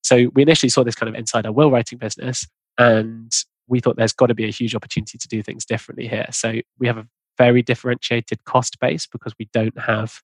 So 0.02 0.30
we 0.34 0.42
initially 0.42 0.70
saw 0.70 0.84
this 0.84 0.94
kind 0.94 1.08
of 1.08 1.18
inside 1.18 1.46
our 1.46 1.52
will 1.52 1.70
writing 1.70 1.98
business, 1.98 2.46
and 2.78 3.32
we 3.68 3.80
thought 3.80 3.96
there's 3.96 4.12
got 4.12 4.26
to 4.26 4.34
be 4.34 4.44
a 4.44 4.50
huge 4.50 4.74
opportunity 4.74 5.18
to 5.18 5.28
do 5.28 5.42
things 5.42 5.64
differently 5.64 6.08
here. 6.08 6.26
So 6.30 6.54
we 6.78 6.86
have 6.86 6.98
a 6.98 7.06
very 7.38 7.62
differentiated 7.62 8.44
cost 8.44 8.78
base 8.80 9.06
because 9.06 9.34
we 9.38 9.48
don't 9.52 9.78
have 9.78 10.20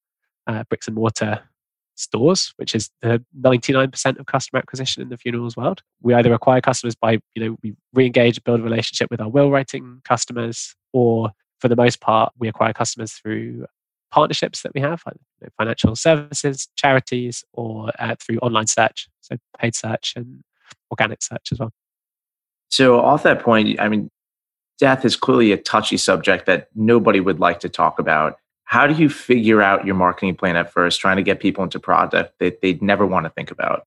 uh, 0.47 0.65
bricks 0.69 0.87
and 0.87 0.97
mortar 0.97 1.43
stores, 1.99 2.53
which 2.57 2.75
is 2.75 2.91
the 3.03 3.23
99% 3.41 4.19
of 4.19 4.27
customer 4.27 4.59
acquisition 4.59 5.03
in 5.03 5.09
the 5.09 5.17
funerals 5.17 5.57
world. 5.57 5.83
We 6.01 6.15
either 6.15 6.33
acquire 6.33 6.61
customers 6.61 6.95
by, 6.95 7.19
you 7.35 7.45
know, 7.45 7.57
we 7.63 7.75
re-engage, 7.93 8.43
build 8.45 8.61
a 8.61 8.63
relationship 8.63 9.11
with 9.11 9.21
our 9.21 9.29
will 9.29 9.51
writing 9.51 10.01
customers, 10.05 10.75
or 10.93 11.31
for 11.59 11.69
the 11.69 11.77
most 11.77 12.01
part, 12.01 12.33
we 12.39 12.49
acquire 12.49 12.73
customers 12.73 13.13
through 13.13 13.67
partnerships 14.11 14.63
that 14.63 14.73
we 14.75 14.81
have, 14.81 15.03
like 15.07 15.17
financial 15.59 15.97
services, 15.97 16.69
charities, 16.77 17.45
or 17.53 17.91
uh, 17.99 18.15
through 18.21 18.39
online 18.39 18.67
search, 18.67 19.09
so 19.21 19.37
paid 19.59 19.75
search 19.75 20.15
and 20.17 20.43
organic 20.91 21.23
search 21.23 21.49
as 21.53 21.59
well. 21.59 21.73
So, 22.71 23.01
off 23.01 23.23
that 23.25 23.41
point, 23.41 23.81
I 23.81 23.89
mean, 23.89 24.11
death 24.79 25.05
is 25.05 25.17
clearly 25.17 25.53
a 25.53 25.57
touchy 25.57 25.97
subject 25.97 26.47
that 26.47 26.69
nobody 26.75 27.21
would 27.21 27.41
like 27.41 27.61
to 27.61 27.69
talk 27.69 27.99
about 27.99 28.39
how 28.69 28.87
do 28.87 28.93
you 28.93 29.09
figure 29.09 29.63
out 29.63 29.87
your 29.87 29.95
marketing 29.95 30.35
plan 30.35 30.55
at 30.55 30.71
first 30.71 31.01
trying 31.01 31.17
to 31.17 31.23
get 31.23 31.41
people 31.41 31.65
into 31.65 31.81
product 31.81 32.35
that 32.39 32.61
they'd 32.61 32.83
never 32.83 33.07
want 33.07 33.25
to 33.25 33.31
think 33.31 33.51
about? 33.51 33.87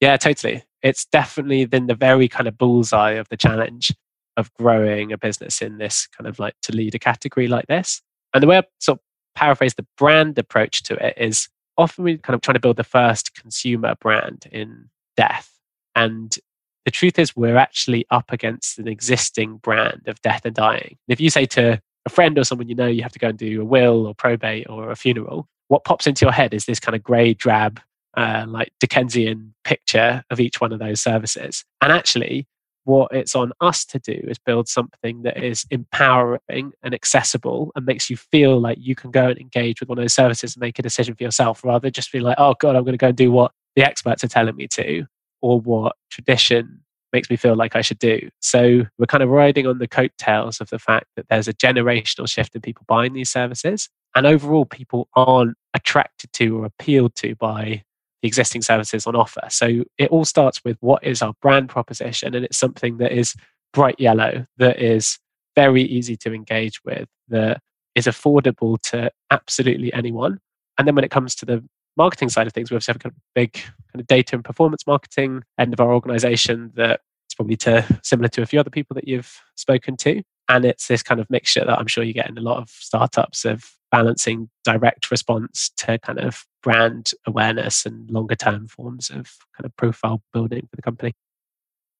Yeah 0.00 0.16
totally. 0.16 0.64
It's 0.82 1.04
definitely 1.04 1.64
been 1.66 1.86
the 1.86 1.94
very 1.94 2.26
kind 2.26 2.48
of 2.48 2.58
bullseye 2.58 3.12
of 3.12 3.28
the 3.28 3.36
challenge 3.36 3.94
of 4.36 4.52
growing 4.54 5.12
a 5.12 5.16
business 5.16 5.62
in 5.62 5.78
this 5.78 6.08
kind 6.08 6.26
of 6.26 6.40
like 6.40 6.54
to 6.62 6.72
lead 6.72 6.96
a 6.96 6.98
category 6.98 7.46
like 7.46 7.68
this. 7.68 8.02
And 8.34 8.42
the 8.42 8.48
way 8.48 8.58
i 8.58 8.64
sort 8.80 8.98
of 8.98 9.04
paraphrase 9.36 9.74
the 9.74 9.86
brand 9.96 10.36
approach 10.40 10.82
to 10.84 10.94
it 10.94 11.14
is 11.16 11.48
often 11.78 12.02
we're 12.02 12.18
kind 12.18 12.34
of 12.34 12.40
trying 12.40 12.54
to 12.54 12.60
build 12.60 12.78
the 12.78 12.84
first 12.84 13.32
consumer 13.40 13.94
brand 14.00 14.46
in 14.50 14.90
death. 15.16 15.52
And 15.94 16.36
the 16.84 16.90
truth 16.90 17.16
is 17.20 17.36
we're 17.36 17.56
actually 17.56 18.06
up 18.10 18.32
against 18.32 18.80
an 18.80 18.88
existing 18.88 19.58
brand 19.58 20.02
of 20.08 20.20
death 20.22 20.44
and 20.44 20.54
dying. 20.54 20.96
If 21.06 21.20
you 21.20 21.30
say 21.30 21.46
to 21.46 21.80
a 22.06 22.08
friend 22.08 22.38
or 22.38 22.44
someone 22.44 22.68
you 22.68 22.74
know 22.74 22.86
you 22.86 23.02
have 23.02 23.12
to 23.12 23.18
go 23.18 23.28
and 23.28 23.38
do 23.38 23.60
a 23.60 23.64
will 23.64 24.06
or 24.06 24.14
probate 24.14 24.66
or 24.70 24.90
a 24.90 24.96
funeral, 24.96 25.46
what 25.68 25.84
pops 25.84 26.06
into 26.06 26.24
your 26.24 26.32
head 26.32 26.54
is 26.54 26.64
this 26.64 26.80
kind 26.80 26.94
of 26.94 27.02
grey 27.02 27.34
drab, 27.34 27.80
uh, 28.16 28.46
like 28.48 28.72
Dickensian 28.80 29.54
picture 29.64 30.22
of 30.30 30.40
each 30.40 30.60
one 30.60 30.72
of 30.72 30.78
those 30.78 31.00
services. 31.00 31.64
And 31.80 31.92
actually, 31.92 32.46
what 32.84 33.10
it's 33.12 33.34
on 33.34 33.52
us 33.60 33.84
to 33.84 33.98
do 33.98 34.12
is 34.28 34.38
build 34.38 34.68
something 34.68 35.22
that 35.22 35.42
is 35.42 35.66
empowering 35.70 36.72
and 36.84 36.94
accessible 36.94 37.72
and 37.74 37.84
makes 37.84 38.08
you 38.08 38.16
feel 38.16 38.60
like 38.60 38.78
you 38.80 38.94
can 38.94 39.10
go 39.10 39.26
and 39.26 39.38
engage 39.38 39.80
with 39.80 39.88
one 39.88 39.98
of 39.98 40.04
those 40.04 40.12
services 40.12 40.54
and 40.54 40.60
make 40.60 40.78
a 40.78 40.82
decision 40.82 41.16
for 41.16 41.24
yourself 41.24 41.64
rather 41.64 41.80
than 41.80 41.92
just 41.92 42.12
be 42.12 42.20
like, 42.20 42.36
oh 42.38 42.54
God, 42.60 42.76
I'm 42.76 42.84
going 42.84 42.92
to 42.92 42.98
go 42.98 43.08
and 43.08 43.16
do 43.16 43.32
what 43.32 43.50
the 43.74 43.84
experts 43.84 44.22
are 44.22 44.28
telling 44.28 44.54
me 44.54 44.68
to 44.68 45.04
or 45.42 45.60
what 45.60 45.96
tradition 46.10 46.80
makes 47.16 47.30
me 47.30 47.36
feel 47.36 47.56
like 47.56 47.74
I 47.74 47.80
should 47.80 47.98
do. 47.98 48.28
So 48.40 48.82
we're 48.98 49.06
kind 49.06 49.22
of 49.22 49.30
riding 49.30 49.66
on 49.66 49.78
the 49.78 49.88
coattails 49.88 50.60
of 50.60 50.68
the 50.68 50.78
fact 50.78 51.06
that 51.16 51.26
there's 51.28 51.48
a 51.48 51.54
generational 51.54 52.28
shift 52.28 52.54
in 52.54 52.60
people 52.60 52.84
buying 52.86 53.14
these 53.14 53.30
services. 53.30 53.88
And 54.14 54.26
overall, 54.26 54.66
people 54.66 55.08
aren't 55.14 55.56
attracted 55.72 56.32
to 56.34 56.58
or 56.58 56.66
appealed 56.66 57.14
to 57.16 57.34
by 57.36 57.82
the 58.20 58.28
existing 58.28 58.60
services 58.60 59.06
on 59.06 59.16
offer. 59.16 59.40
So 59.48 59.84
it 59.96 60.10
all 60.10 60.26
starts 60.26 60.62
with 60.62 60.76
what 60.80 61.02
is 61.02 61.22
our 61.22 61.32
brand 61.40 61.70
proposition, 61.70 62.34
and 62.34 62.44
it's 62.44 62.58
something 62.58 62.98
that 62.98 63.12
is 63.12 63.34
bright 63.72 63.98
yellow, 63.98 64.46
that 64.58 64.78
is 64.78 65.18
very 65.54 65.82
easy 65.82 66.16
to 66.18 66.34
engage 66.34 66.84
with, 66.84 67.08
that 67.28 67.60
is 67.94 68.06
affordable 68.06 68.78
to 68.90 69.10
absolutely 69.30 69.90
anyone. 69.94 70.38
And 70.76 70.86
then 70.86 70.94
when 70.94 71.04
it 71.04 71.10
comes 71.10 71.34
to 71.36 71.46
the 71.46 71.64
marketing 71.96 72.28
side 72.28 72.46
of 72.46 72.52
things, 72.52 72.70
we 72.70 72.74
have 72.74 72.96
a 72.96 72.98
kind 72.98 73.12
of 73.12 73.20
big 73.34 73.54
kind 73.54 74.00
of 74.00 74.06
data 74.06 74.34
and 74.34 74.44
performance 74.44 74.86
marketing 74.86 75.42
end 75.58 75.72
of 75.72 75.80
our 75.80 75.92
organization 75.92 76.72
that 76.74 77.00
probably 77.36 77.56
to 77.56 77.84
similar 78.02 78.28
to 78.28 78.42
a 78.42 78.46
few 78.46 78.58
other 78.58 78.70
people 78.70 78.94
that 78.94 79.06
you've 79.06 79.40
spoken 79.54 79.96
to. 79.98 80.22
And 80.48 80.64
it's 80.64 80.88
this 80.88 81.02
kind 81.02 81.20
of 81.20 81.28
mixture 81.30 81.64
that 81.64 81.78
I'm 81.78 81.86
sure 81.86 82.04
you 82.04 82.12
get 82.12 82.28
in 82.28 82.38
a 82.38 82.42
lot 82.42 82.58
of 82.58 82.70
startups 82.70 83.44
of 83.44 83.70
balancing 83.90 84.48
direct 84.64 85.10
response 85.10 85.70
to 85.76 85.98
kind 85.98 86.18
of 86.18 86.44
brand 86.62 87.12
awareness 87.26 87.86
and 87.86 88.10
longer 88.10 88.34
term 88.34 88.68
forms 88.68 89.10
of 89.10 89.36
kind 89.56 89.64
of 89.64 89.76
profile 89.76 90.22
building 90.32 90.66
for 90.70 90.76
the 90.76 90.82
company. 90.82 91.14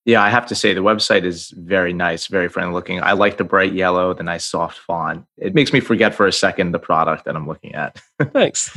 Yeah, 0.05 0.23
I 0.23 0.29
have 0.29 0.45
to 0.47 0.55
say 0.55 0.73
the 0.73 0.81
website 0.81 1.25
is 1.25 1.49
very 1.49 1.91
nice, 1.91 2.27
very 2.27 2.47
friendly 2.47 2.73
looking. 2.73 3.03
I 3.03 3.11
like 3.11 3.37
the 3.37 3.43
bright 3.43 3.73
yellow, 3.73 4.13
the 4.13 4.23
nice 4.23 4.45
soft 4.45 4.77
font. 4.77 5.25
It 5.37 5.53
makes 5.53 5.73
me 5.73 5.81
forget 5.81 6.15
for 6.15 6.25
a 6.25 6.31
second 6.31 6.71
the 6.71 6.79
product 6.79 7.25
that 7.25 7.35
I'm 7.35 7.45
looking 7.45 7.75
at. 7.75 8.01
Thanks. 8.31 8.71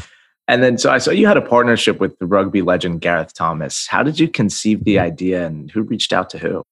And 0.51 0.65
then, 0.65 0.79
so 0.79 0.91
I 0.91 0.99
saw 0.99 1.13
you 1.13 1.29
had 1.29 1.37
a 1.37 1.43
partnership 1.43 2.01
with 2.01 2.19
the 2.19 2.27
rugby 2.27 2.61
legend 2.61 3.01
Gareth 3.01 3.35
Thomas. 3.35 3.87
How 3.87 4.03
did 4.03 4.19
you 4.19 4.27
conceive 4.27 4.83
the 4.83 4.99
idea 4.99 5.47
and 5.47 5.71
who 5.71 5.83
reached 5.83 6.13
out 6.13 6.29
to 6.31 6.39
who? 6.39 6.65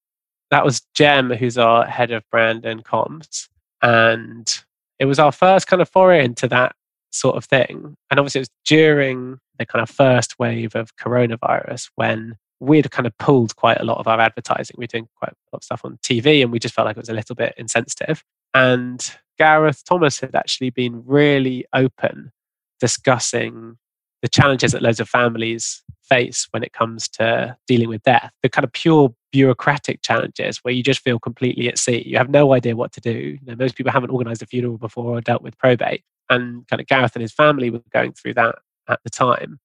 That 0.50 0.64
was 0.64 0.82
Jem, 0.94 1.30
who's 1.30 1.56
our 1.56 1.86
head 1.86 2.10
of 2.10 2.24
brand 2.32 2.64
and 2.64 2.84
comms. 2.84 3.48
And 3.80 4.52
it 4.98 5.04
was 5.04 5.20
our 5.20 5.30
first 5.30 5.68
kind 5.68 5.80
of 5.80 5.88
foray 5.88 6.24
into 6.24 6.48
that 6.48 6.74
sort 7.12 7.36
of 7.36 7.44
thing. 7.44 7.94
And 8.10 8.18
obviously, 8.18 8.40
it 8.40 8.42
was 8.42 8.50
during 8.64 9.38
the 9.60 9.66
kind 9.66 9.80
of 9.80 9.88
first 9.88 10.40
wave 10.40 10.74
of 10.74 10.96
coronavirus 10.96 11.90
when 11.94 12.36
we'd 12.58 12.90
kind 12.90 13.06
of 13.06 13.16
pulled 13.18 13.54
quite 13.54 13.80
a 13.80 13.84
lot 13.84 13.98
of 13.98 14.08
our 14.08 14.18
advertising. 14.18 14.74
We 14.76 14.82
were 14.82 14.88
doing 14.88 15.08
quite 15.20 15.30
a 15.30 15.38
lot 15.52 15.58
of 15.58 15.62
stuff 15.64 15.84
on 15.84 15.98
TV 16.02 16.42
and 16.42 16.50
we 16.50 16.58
just 16.58 16.74
felt 16.74 16.86
like 16.86 16.96
it 16.96 17.00
was 17.00 17.08
a 17.08 17.14
little 17.14 17.36
bit 17.36 17.54
insensitive. 17.56 18.24
And 18.54 19.08
Gareth 19.38 19.84
Thomas 19.84 20.18
had 20.18 20.34
actually 20.34 20.70
been 20.70 21.04
really 21.06 21.64
open 21.72 22.32
discussing 22.80 23.76
the 24.22 24.28
challenges 24.28 24.72
that 24.72 24.82
loads 24.82 25.00
of 25.00 25.08
families 25.08 25.82
face 26.02 26.48
when 26.50 26.62
it 26.62 26.72
comes 26.72 27.08
to 27.08 27.56
dealing 27.66 27.88
with 27.88 28.02
death, 28.02 28.32
the 28.42 28.48
kind 28.48 28.64
of 28.64 28.72
pure 28.72 29.14
bureaucratic 29.30 30.02
challenges 30.02 30.58
where 30.58 30.74
you 30.74 30.82
just 30.82 31.00
feel 31.00 31.18
completely 31.18 31.68
at 31.68 31.78
sea. 31.78 32.02
You 32.06 32.16
have 32.18 32.30
no 32.30 32.52
idea 32.52 32.76
what 32.76 32.92
to 32.92 33.00
do. 33.00 33.10
You 33.10 33.46
know, 33.46 33.54
most 33.56 33.76
people 33.76 33.92
haven't 33.92 34.10
organized 34.10 34.42
a 34.42 34.46
funeral 34.46 34.78
before 34.78 35.16
or 35.16 35.20
dealt 35.20 35.42
with 35.42 35.58
probate. 35.58 36.02
And 36.30 36.66
kind 36.68 36.80
of 36.80 36.86
Gareth 36.86 37.14
and 37.14 37.22
his 37.22 37.32
family 37.32 37.70
were 37.70 37.82
going 37.92 38.12
through 38.12 38.34
that 38.34 38.56
at 38.88 39.00
the 39.04 39.10
time. 39.10 39.60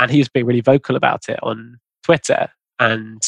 And 0.00 0.10
he 0.10 0.18
was 0.18 0.28
being 0.28 0.46
really 0.46 0.60
vocal 0.60 0.96
about 0.96 1.28
it 1.28 1.38
on 1.42 1.78
Twitter. 2.02 2.48
And, 2.78 3.22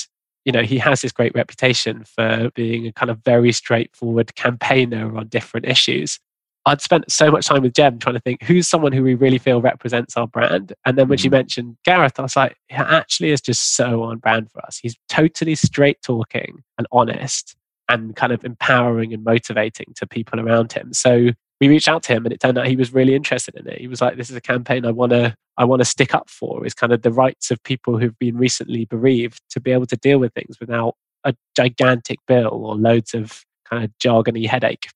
you 0.45 0.53
know, 0.53 0.63
he 0.63 0.79
has 0.79 1.03
this 1.03 1.13
great 1.13 1.35
reputation 1.35 2.05
for 2.05 2.51
being 2.55 2.87
a 2.87 2.93
kind 2.93 3.11
of 3.11 3.23
very 3.25 3.53
straightforward 3.53 4.35
campaigner 4.35 5.17
on 5.17 5.29
different 5.29 5.67
issues. 5.67 6.19
I'd 6.67 6.81
spent 6.81 7.11
so 7.11 7.31
much 7.31 7.47
time 7.47 7.63
with 7.63 7.75
Jem 7.75 7.99
trying 7.99 8.15
to 8.15 8.21
think 8.21 8.43
who's 8.43 8.67
someone 8.67 8.93
who 8.93 9.03
we 9.03 9.15
really 9.15 9.39
feel 9.39 9.61
represents 9.61 10.17
our 10.17 10.27
brand. 10.27 10.73
And 10.87 10.97
then 10.97 11.09
when 11.09 11.19
she 11.19 11.29
mm-hmm. 11.29 11.37
mentioned 11.37 11.77
Gareth, 11.85 12.19
I 12.19 12.23
was 12.23 12.37
like, 12.37 12.57
he 12.69 12.77
actually 12.77 13.31
is 13.31 13.41
just 13.41 13.77
so 13.77 14.03
on 14.03 14.19
brand 14.19 14.51
for 14.51 14.65
us. 14.65 14.79
He's 14.79 14.97
totally 15.09 15.55
straight 15.57 16.01
talking 16.03 16.63
and 16.79 16.87
honest 16.91 17.55
and 17.89 18.17
kind 18.17 18.33
of 18.33 18.45
empowering 18.45 19.13
and 19.13 19.23
motivating 19.23 19.93
to 19.97 20.07
people 20.07 20.41
around 20.41 20.73
him. 20.73 20.95
So 20.95 21.31
we 21.61 21.69
reached 21.69 21.89
out 21.89 22.03
to 22.05 22.15
him 22.15 22.25
and 22.25 22.33
it 22.33 22.41
turned 22.41 22.57
out 22.57 22.67
he 22.67 22.77
was 22.77 22.95
really 22.95 23.15
interested 23.15 23.55
in 23.57 23.69
it. 23.69 23.79
He 23.79 23.87
was 23.87 24.01
like, 24.01 24.17
this 24.17 24.31
is 24.31 24.37
a 24.37 24.41
campaign 24.41 24.87
I 24.87 24.91
want 24.91 25.13
to 25.13 25.35
I 25.57 25.65
want 25.65 25.81
to 25.81 25.85
stick 25.85 26.15
up 26.15 26.29
for 26.29 26.67
is 26.67 26.75
kind 26.75 26.93
of 26.93 27.03
the 27.03 27.13
rights 27.13 27.51
of 27.51 27.63
people 27.63 27.99
who've 27.99 28.19
been 28.19 28.37
recently 28.37 28.87
bereaved 28.87 29.41
to 29.51 29.61
be 29.61 29.71
able 29.71 29.87
to 29.87 29.97
deal 29.97 30.19
with 30.19 30.33
things 30.33 30.59
without 30.59 30.97
a 31.23 31.35
gigantic 31.57 32.19
bill 32.27 32.49
or 32.49 32.75
loads 32.75 33.15
of 33.15 33.45
kind 33.65 33.85
of 33.85 33.93
jargony 34.03 34.49
headache. 34.49 34.89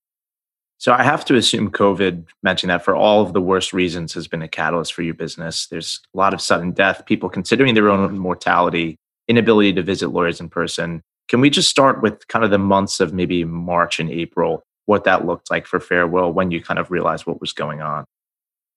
So 0.79 0.93
I 0.93 1.03
have 1.03 1.23
to 1.25 1.35
assume 1.35 1.71
COVID, 1.71 2.25
mentioning 2.41 2.73
that 2.73 2.83
for 2.83 2.95
all 2.95 3.21
of 3.21 3.33
the 3.33 3.41
worst 3.41 3.73
reasons, 3.73 4.13
has 4.13 4.27
been 4.27 4.41
a 4.41 4.47
catalyst 4.47 4.93
for 4.93 5.03
your 5.03 5.13
business. 5.13 5.67
There's 5.67 5.99
a 6.13 6.17
lot 6.17 6.33
of 6.33 6.41
sudden 6.41 6.71
death, 6.71 7.05
people 7.05 7.29
considering 7.29 7.75
their 7.75 7.89
own 7.89 8.17
mortality, 8.17 8.95
inability 9.27 9.73
to 9.73 9.83
visit 9.83 10.09
lawyers 10.09 10.39
in 10.39 10.49
person. 10.49 11.01
Can 11.27 11.41
we 11.41 11.49
just 11.49 11.69
start 11.69 12.01
with 12.01 12.27
kind 12.27 12.43
of 12.43 12.49
the 12.49 12.57
months 12.57 12.99
of 12.99 13.13
maybe 13.13 13.43
March 13.43 13.99
and 13.99 14.09
April? 14.09 14.63
what 14.89 15.03
that 15.03 15.23
looked 15.23 15.51
like 15.51 15.67
for 15.67 15.79
Farewill 15.79 16.33
when 16.33 16.49
you 16.49 16.63
kind 16.63 16.79
of 16.79 16.89
realized 16.89 17.27
what 17.27 17.39
was 17.39 17.53
going 17.53 17.79
on. 17.79 18.05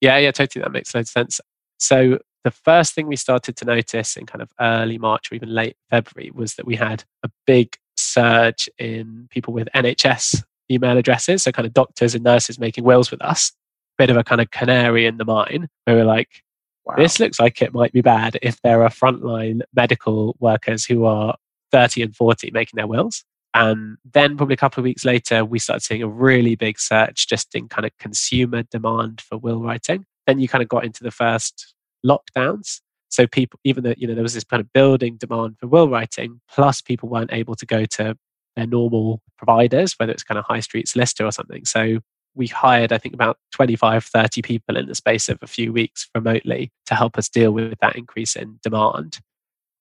Yeah, 0.03 0.19
yeah, 0.19 0.31
totally. 0.31 0.63
That 0.63 0.71
makes 0.71 0.95
of 0.95 1.09
sense. 1.09 1.41
So 1.79 2.19
the 2.45 2.51
first 2.51 2.95
thing 2.95 3.07
we 3.07 3.17
started 3.17 3.57
to 3.57 3.65
notice 3.65 4.19
in 4.19 4.27
kind 4.27 4.43
of 4.43 4.53
early 4.61 4.99
March 4.99 5.33
or 5.33 5.37
even 5.37 5.49
late 5.49 5.75
February 5.89 6.31
was 6.31 6.57
that 6.57 6.67
we 6.67 6.77
had 6.77 7.05
a 7.23 7.31
big 7.47 7.79
surge 7.97 8.69
in 8.79 9.27
people 9.31 9.55
with 9.55 9.71
NHS 9.75 10.45
email 10.73 10.97
addresses. 10.97 11.43
So 11.43 11.53
kind 11.53 11.67
of 11.67 11.75
doctors 11.75 12.15
and 12.15 12.25
nurses 12.25 12.59
making 12.59 12.85
wills 12.85 13.11
with 13.11 13.23
us. 13.23 13.53
Bit 13.99 14.11
of 14.11 14.17
a 14.17 14.25
kind 14.25 14.41
of 14.41 14.51
canary 14.51 15.07
in 15.07 15.19
the 15.19 15.25
mine. 15.25 15.69
We 15.87 15.95
were 15.95 16.05
like, 16.05 16.43
wow. 16.85 16.95
this 16.97 17.21
looks 17.21 17.39
like 17.39 17.61
it 17.63 17.75
might 17.75 17.93
be 17.93 18.01
bad 18.01 18.39
if 18.43 18.61
there 18.63 18.83
are 18.83 18.89
frontline 18.89 19.61
medical 19.75 20.37
workers 20.41 20.85
who 20.85 21.05
are 21.05 21.37
30 21.73 22.03
and 22.03 22.17
40 22.17 22.51
making 22.53 22.77
their 22.77 22.87
wills. 22.87 23.25
And 23.55 23.99
then, 24.15 24.37
probably 24.37 24.55
a 24.55 24.57
couple 24.57 24.81
of 24.81 24.85
weeks 24.85 25.05
later, 25.05 25.45
we 25.45 25.59
started 25.59 25.83
seeing 25.83 26.03
a 26.03 26.09
really 26.09 26.55
big 26.55 26.81
surge 26.81 27.27
just 27.27 27.55
in 27.55 27.69
kind 27.69 27.85
of 27.85 27.93
consumer 27.99 28.63
demand 28.63 29.21
for 29.21 29.37
will 29.37 29.63
writing. 29.63 30.07
Then 30.27 30.41
you 30.41 30.49
kind 30.49 30.63
of 30.63 30.69
got 30.69 30.85
into 30.85 31.03
the 31.03 31.11
first 31.11 31.75
lockdowns. 32.05 32.81
So 33.11 33.27
people, 33.27 33.61
even 33.65 33.85
though 33.85 33.95
you 33.99 34.09
know 34.09 34.15
there 34.15 34.23
was 34.23 34.33
this 34.33 34.45
kind 34.45 34.63
of 34.63 34.73
building 34.73 35.17
demand 35.19 35.57
for 35.61 35.67
will 35.67 35.91
writing, 35.91 36.41
plus 36.51 36.81
people 36.81 37.11
weren't 37.11 37.33
able 37.33 37.55
to 37.57 37.67
go 37.67 37.85
to 37.85 38.17
their 38.57 38.67
normal 38.67 39.21
providers, 39.37 39.95
whether 39.99 40.13
it's 40.13 40.25
kind 40.25 40.39
of 40.39 40.45
high 40.45 40.61
street 40.61 40.89
solicitor 40.89 41.27
or 41.27 41.33
something. 41.33 41.65
So 41.65 41.99
we 42.35 42.47
hired, 42.47 42.93
I 42.93 42.99
think, 42.99 43.15
about 43.15 43.39
25, 43.53 44.05
30 44.05 44.43
people 44.43 44.77
in 44.77 44.87
the 44.87 44.95
space 44.95 45.29
of 45.29 45.39
a 45.43 45.47
few 45.47 45.73
weeks 45.73 46.09
remotely 46.15 46.71
to 46.87 46.95
help 46.95 47.19
us 47.19 47.29
deal 47.29 47.53
with 47.53 47.79
that 47.81 47.97
increase 47.97 48.37
in 48.37 48.59
demand. 48.63 49.21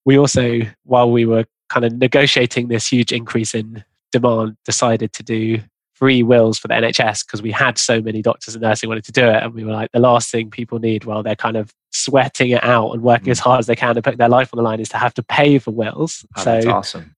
We 0.04 0.18
also, 0.18 0.60
while 0.84 1.10
we 1.10 1.24
were 1.24 1.46
kind 1.68 1.84
of 1.84 1.94
negotiating 1.94 2.68
this 2.68 2.86
huge 2.86 3.12
increase 3.12 3.54
in 3.54 3.84
demand, 4.10 4.56
decided 4.64 5.12
to 5.14 5.22
do 5.22 5.60
free 5.94 6.22
wills 6.22 6.58
for 6.58 6.68
the 6.68 6.74
NHS 6.74 7.24
because 7.24 7.42
we 7.42 7.52
had 7.52 7.78
so 7.78 8.00
many 8.02 8.22
doctors 8.22 8.54
and 8.54 8.62
nursing 8.62 8.88
wanted 8.88 9.04
to 9.04 9.12
do 9.12 9.24
it. 9.24 9.42
And 9.42 9.54
we 9.54 9.64
were 9.64 9.72
like, 9.72 9.90
the 9.92 10.00
last 10.00 10.30
thing 10.30 10.50
people 10.50 10.80
need 10.80 11.04
while 11.04 11.22
they're 11.22 11.36
kind 11.36 11.56
of 11.56 11.72
sweating 11.92 12.50
it 12.50 12.64
out 12.64 12.90
and 12.90 13.02
working 13.02 13.28
mm. 13.28 13.32
as 13.32 13.38
hard 13.38 13.60
as 13.60 13.66
they 13.66 13.76
can 13.76 13.96
and 13.96 14.02
putting 14.02 14.18
their 14.18 14.28
life 14.28 14.50
on 14.52 14.56
the 14.56 14.62
line 14.62 14.80
is 14.80 14.88
to 14.88 14.96
have 14.96 15.14
to 15.14 15.22
pay 15.22 15.58
for 15.58 15.70
wills. 15.70 16.26
Oh, 16.36 16.42
so 16.42 16.54
that's 16.54 16.66
awesome. 16.66 17.14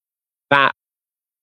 That 0.51 0.73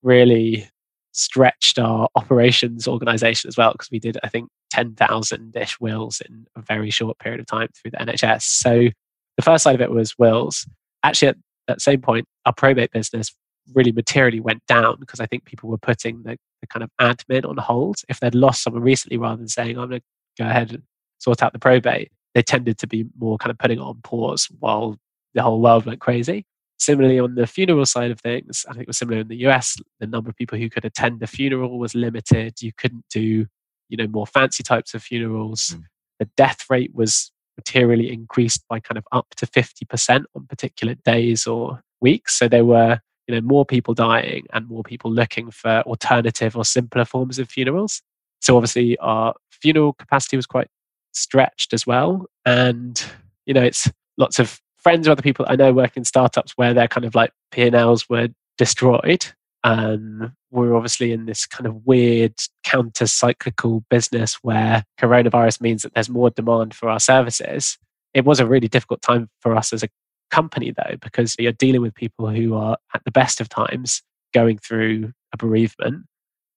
really 0.02 0.68
stretched 1.12 1.78
our 1.78 2.08
operations 2.16 2.88
organization 2.88 3.48
as 3.48 3.56
well 3.56 3.72
because 3.72 3.90
we 3.90 3.98
did, 3.98 4.18
I 4.22 4.28
think, 4.28 4.48
10,000 4.70 5.56
ish 5.56 5.78
wills 5.80 6.22
in 6.22 6.46
a 6.56 6.62
very 6.62 6.90
short 6.90 7.18
period 7.18 7.40
of 7.40 7.46
time 7.46 7.68
through 7.74 7.90
the 7.92 7.98
NHS. 7.98 8.42
So 8.42 8.88
the 9.36 9.42
first 9.42 9.64
side 9.64 9.74
of 9.74 9.80
it 9.80 9.90
was 9.90 10.18
wills. 10.18 10.66
Actually, 11.02 11.28
at 11.28 11.36
that 11.68 11.80
same 11.80 12.00
point, 12.00 12.26
our 12.46 12.52
probate 12.52 12.90
business 12.90 13.34
really 13.74 13.92
materially 13.92 14.40
went 14.40 14.64
down 14.66 14.96
because 14.98 15.20
I 15.20 15.26
think 15.26 15.44
people 15.44 15.68
were 15.68 15.78
putting 15.78 16.22
the, 16.22 16.36
the 16.60 16.66
kind 16.66 16.82
of 16.82 16.90
admin 17.00 17.48
on 17.48 17.58
hold. 17.58 17.96
If 18.08 18.20
they'd 18.20 18.34
lost 18.34 18.62
someone 18.62 18.82
recently, 18.82 19.18
rather 19.18 19.36
than 19.36 19.48
saying, 19.48 19.78
I'm 19.78 19.88
going 19.88 20.00
to 20.00 20.42
go 20.42 20.48
ahead 20.48 20.72
and 20.72 20.82
sort 21.18 21.42
out 21.42 21.52
the 21.52 21.58
probate, 21.58 22.10
they 22.34 22.42
tended 22.42 22.78
to 22.78 22.86
be 22.86 23.04
more 23.18 23.38
kind 23.38 23.50
of 23.50 23.58
putting 23.58 23.78
on 23.78 24.00
pause 24.02 24.48
while 24.58 24.96
the 25.34 25.42
whole 25.42 25.60
world 25.60 25.86
went 25.86 26.00
crazy. 26.00 26.44
Similarly, 26.82 27.20
on 27.20 27.36
the 27.36 27.46
funeral 27.46 27.86
side 27.86 28.10
of 28.10 28.18
things, 28.18 28.66
I 28.68 28.72
think 28.72 28.82
it 28.82 28.88
was 28.88 28.98
similar 28.98 29.20
in 29.20 29.28
the 29.28 29.46
US. 29.46 29.76
The 30.00 30.06
number 30.08 30.28
of 30.28 30.36
people 30.36 30.58
who 30.58 30.68
could 30.68 30.84
attend 30.84 31.22
a 31.22 31.28
funeral 31.28 31.78
was 31.78 31.94
limited. 31.94 32.60
You 32.60 32.72
couldn't 32.76 33.04
do, 33.08 33.46
you 33.88 33.96
know, 33.96 34.08
more 34.08 34.26
fancy 34.26 34.64
types 34.64 34.92
of 34.92 35.00
funerals. 35.00 35.76
Mm. 35.76 35.84
The 36.18 36.28
death 36.36 36.64
rate 36.68 36.92
was 36.92 37.30
materially 37.56 38.12
increased 38.12 38.64
by 38.68 38.80
kind 38.80 38.98
of 38.98 39.04
up 39.12 39.28
to 39.36 39.46
50% 39.46 40.24
on 40.34 40.46
particular 40.48 40.96
days 41.04 41.46
or 41.46 41.80
weeks. 42.00 42.36
So 42.36 42.48
there 42.48 42.64
were 42.64 42.98
you 43.28 43.36
know 43.36 43.40
more 43.42 43.64
people 43.64 43.94
dying 43.94 44.46
and 44.52 44.66
more 44.66 44.82
people 44.82 45.12
looking 45.12 45.52
for 45.52 45.82
alternative 45.82 46.56
or 46.56 46.64
simpler 46.64 47.04
forms 47.04 47.38
of 47.38 47.48
funerals. 47.48 48.02
So 48.40 48.56
obviously 48.56 48.98
our 48.98 49.34
funeral 49.52 49.92
capacity 49.92 50.36
was 50.36 50.46
quite 50.46 50.66
stretched 51.12 51.72
as 51.72 51.86
well. 51.86 52.26
And 52.44 53.00
you 53.46 53.54
know 53.54 53.62
it's 53.62 53.88
lots 54.18 54.40
of 54.40 54.60
friends 54.82 55.06
or 55.06 55.12
other 55.12 55.22
people 55.22 55.46
I 55.48 55.56
know 55.56 55.72
work 55.72 55.96
in 55.96 56.04
startups 56.04 56.52
where 56.56 56.74
their 56.74 56.88
kind 56.88 57.04
of 57.04 57.14
like 57.14 57.32
P&Ls 57.50 58.08
were 58.08 58.28
destroyed 58.58 59.26
um, 59.64 60.34
we're 60.50 60.74
obviously 60.74 61.12
in 61.12 61.26
this 61.26 61.46
kind 61.46 61.66
of 61.66 61.86
weird 61.86 62.34
counter 62.64 63.06
cyclical 63.06 63.84
business 63.88 64.38
where 64.42 64.84
coronavirus 65.00 65.60
means 65.60 65.82
that 65.82 65.94
there's 65.94 66.08
more 66.08 66.30
demand 66.30 66.74
for 66.74 66.88
our 66.88 67.00
services. 67.00 67.78
It 68.12 68.24
was 68.24 68.40
a 68.40 68.46
really 68.46 68.68
difficult 68.68 69.02
time 69.02 69.28
for 69.40 69.54
us 69.56 69.72
as 69.72 69.82
a 69.82 69.88
company, 70.30 70.72
though, 70.72 70.96
because 71.00 71.36
you're 71.38 71.52
dealing 71.52 71.80
with 71.80 71.94
people 71.94 72.28
who 72.28 72.54
are 72.54 72.76
at 72.94 73.04
the 73.04 73.10
best 73.10 73.40
of 73.40 73.48
times 73.48 74.02
going 74.34 74.58
through 74.58 75.12
a 75.32 75.36
bereavement. 75.36 76.06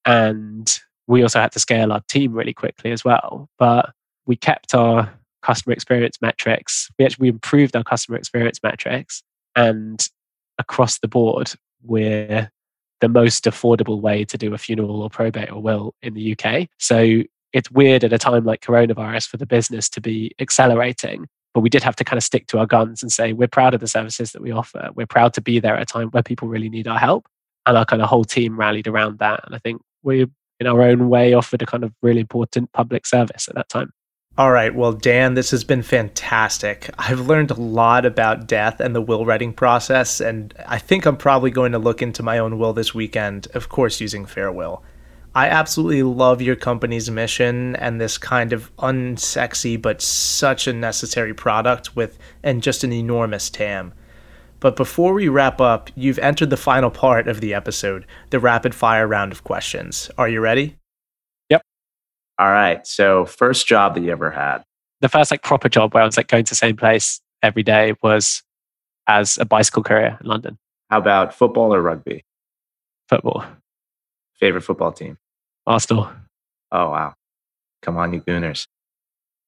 And 0.05 0.79
we 1.07 1.21
also 1.21 1.39
had 1.39 1.51
to 1.53 1.59
scale 1.59 1.91
our 1.91 2.01
team 2.07 2.33
really 2.33 2.53
quickly 2.53 2.91
as 2.91 3.05
well. 3.05 3.49
But 3.59 3.91
we 4.25 4.35
kept 4.35 4.73
our 4.73 5.13
customer 5.45 5.73
experience 5.73 6.17
metrics. 6.21 6.89
We 6.97 7.05
actually 7.05 7.23
we 7.23 7.29
improved 7.29 7.75
our 7.75 7.83
customer 7.83 8.17
experience 8.17 8.59
metrics, 8.63 9.21
and 9.55 10.07
across 10.57 10.99
the 10.99 11.07
board, 11.07 11.51
we're 11.83 12.49
the 13.01 13.09
most 13.09 13.43
affordable 13.43 14.01
way 14.01 14.25
to 14.25 14.37
do 14.37 14.53
a 14.53 14.57
funeral 14.57 15.01
or 15.01 15.09
probate 15.09 15.51
or 15.51 15.61
will 15.61 15.93
in 16.01 16.13
the 16.13 16.35
UK. 16.35 16.67
So 16.79 17.21
it's 17.53 17.69
weird 17.71 18.03
at 18.03 18.13
a 18.13 18.17
time 18.17 18.45
like 18.45 18.61
coronavirus 18.61 19.27
for 19.27 19.37
the 19.37 19.45
business 19.45 19.89
to 19.89 20.01
be 20.01 20.31
accelerating. 20.39 21.27
But 21.53 21.61
we 21.61 21.69
did 21.69 21.83
have 21.83 21.95
to 21.97 22.03
kind 22.03 22.17
of 22.17 22.23
stick 22.23 22.47
to 22.47 22.57
our 22.59 22.65
guns 22.65 23.01
and 23.01 23.11
say, 23.11 23.31
we're 23.31 23.47
proud 23.47 23.73
of 23.73 23.79
the 23.79 23.87
services 23.87 24.31
that 24.31 24.41
we 24.41 24.51
offer. 24.51 24.89
We're 24.93 25.07
proud 25.07 25.33
to 25.35 25.41
be 25.41 25.59
there 25.59 25.75
at 25.75 25.81
a 25.81 25.85
time 25.85 26.09
where 26.09 26.23
people 26.23 26.47
really 26.47 26.69
need 26.69 26.87
our 26.87 26.99
help. 26.99 27.27
And 27.65 27.77
our 27.77 27.85
kind 27.85 28.01
of 28.01 28.09
whole 28.09 28.25
team 28.25 28.59
rallied 28.59 28.87
around 28.87 29.19
that. 29.19 29.41
And 29.45 29.55
I 29.55 29.59
think 29.59 29.81
we, 30.03 30.27
in 30.59 30.67
our 30.67 30.81
own 30.81 31.09
way, 31.09 31.33
offered 31.33 31.61
a 31.61 31.65
kind 31.65 31.83
of 31.83 31.93
really 32.01 32.19
important 32.19 32.71
public 32.73 33.05
service 33.05 33.47
at 33.47 33.55
that 33.55 33.69
time. 33.69 33.91
All 34.37 34.51
right. 34.51 34.75
Well, 34.75 34.91
Dan, 34.91 35.35
this 35.35 35.51
has 35.51 35.63
been 35.63 35.81
fantastic. 35.81 36.89
I've 36.99 37.21
learned 37.21 37.51
a 37.51 37.59
lot 37.59 38.05
about 38.05 38.47
death 38.47 38.81
and 38.81 38.93
the 38.93 39.01
will 39.01 39.25
writing 39.25 39.53
process, 39.53 40.19
and 40.19 40.53
I 40.67 40.77
think 40.77 41.05
I'm 41.05 41.15
probably 41.15 41.51
going 41.51 41.71
to 41.71 41.79
look 41.79 42.01
into 42.01 42.21
my 42.21 42.37
own 42.37 42.59
will 42.59 42.73
this 42.73 42.93
weekend, 42.93 43.47
of 43.53 43.69
course, 43.69 44.01
using 44.01 44.25
Farewill. 44.25 44.81
I 45.33 45.47
absolutely 45.47 46.03
love 46.03 46.41
your 46.41 46.57
company's 46.57 47.09
mission 47.09 47.77
and 47.77 47.99
this 47.99 48.17
kind 48.17 48.51
of 48.51 48.75
unsexy 48.77 49.81
but 49.81 50.01
such 50.01 50.67
a 50.67 50.73
necessary 50.73 51.33
product 51.33 51.95
with 51.95 52.17
and 52.43 52.61
just 52.61 52.83
an 52.83 52.91
enormous 52.91 53.49
TAM. 53.49 53.93
But 54.59 54.75
before 54.75 55.13
we 55.13 55.29
wrap 55.29 55.61
up, 55.61 55.89
you've 55.95 56.19
entered 56.19 56.49
the 56.49 56.57
final 56.57 56.89
part 56.89 57.29
of 57.29 57.39
the 57.39 57.53
episode, 57.53 58.05
the 58.31 58.39
rapid 58.39 58.75
fire 58.75 59.07
round 59.07 59.31
of 59.31 59.45
questions. 59.45 60.09
Are 60.17 60.27
you 60.27 60.41
ready? 60.41 60.75
All 62.37 62.49
right. 62.49 62.85
So, 62.85 63.25
first 63.25 63.67
job 63.67 63.95
that 63.95 64.01
you 64.01 64.11
ever 64.11 64.31
had? 64.31 64.63
The 65.01 65.09
first 65.09 65.31
like 65.31 65.43
proper 65.43 65.69
job 65.69 65.93
where 65.93 66.03
I 66.03 66.05
was 66.05 66.17
like 66.17 66.27
going 66.27 66.45
to 66.45 66.51
the 66.51 66.55
same 66.55 66.75
place 66.75 67.21
every 67.41 67.63
day 67.63 67.93
was 68.01 68.43
as 69.07 69.37
a 69.37 69.45
bicycle 69.45 69.83
courier 69.83 70.17
in 70.21 70.27
London. 70.27 70.57
How 70.89 70.99
about 70.99 71.33
football 71.33 71.73
or 71.73 71.81
rugby? 71.81 72.23
Football. 73.09 73.45
Favorite 74.39 74.61
football 74.61 74.91
team? 74.91 75.17
Arsenal. 75.67 76.09
Oh 76.71 76.89
wow. 76.89 77.13
Come 77.81 77.97
on, 77.97 78.13
you 78.13 78.21
Gooners. 78.21 78.67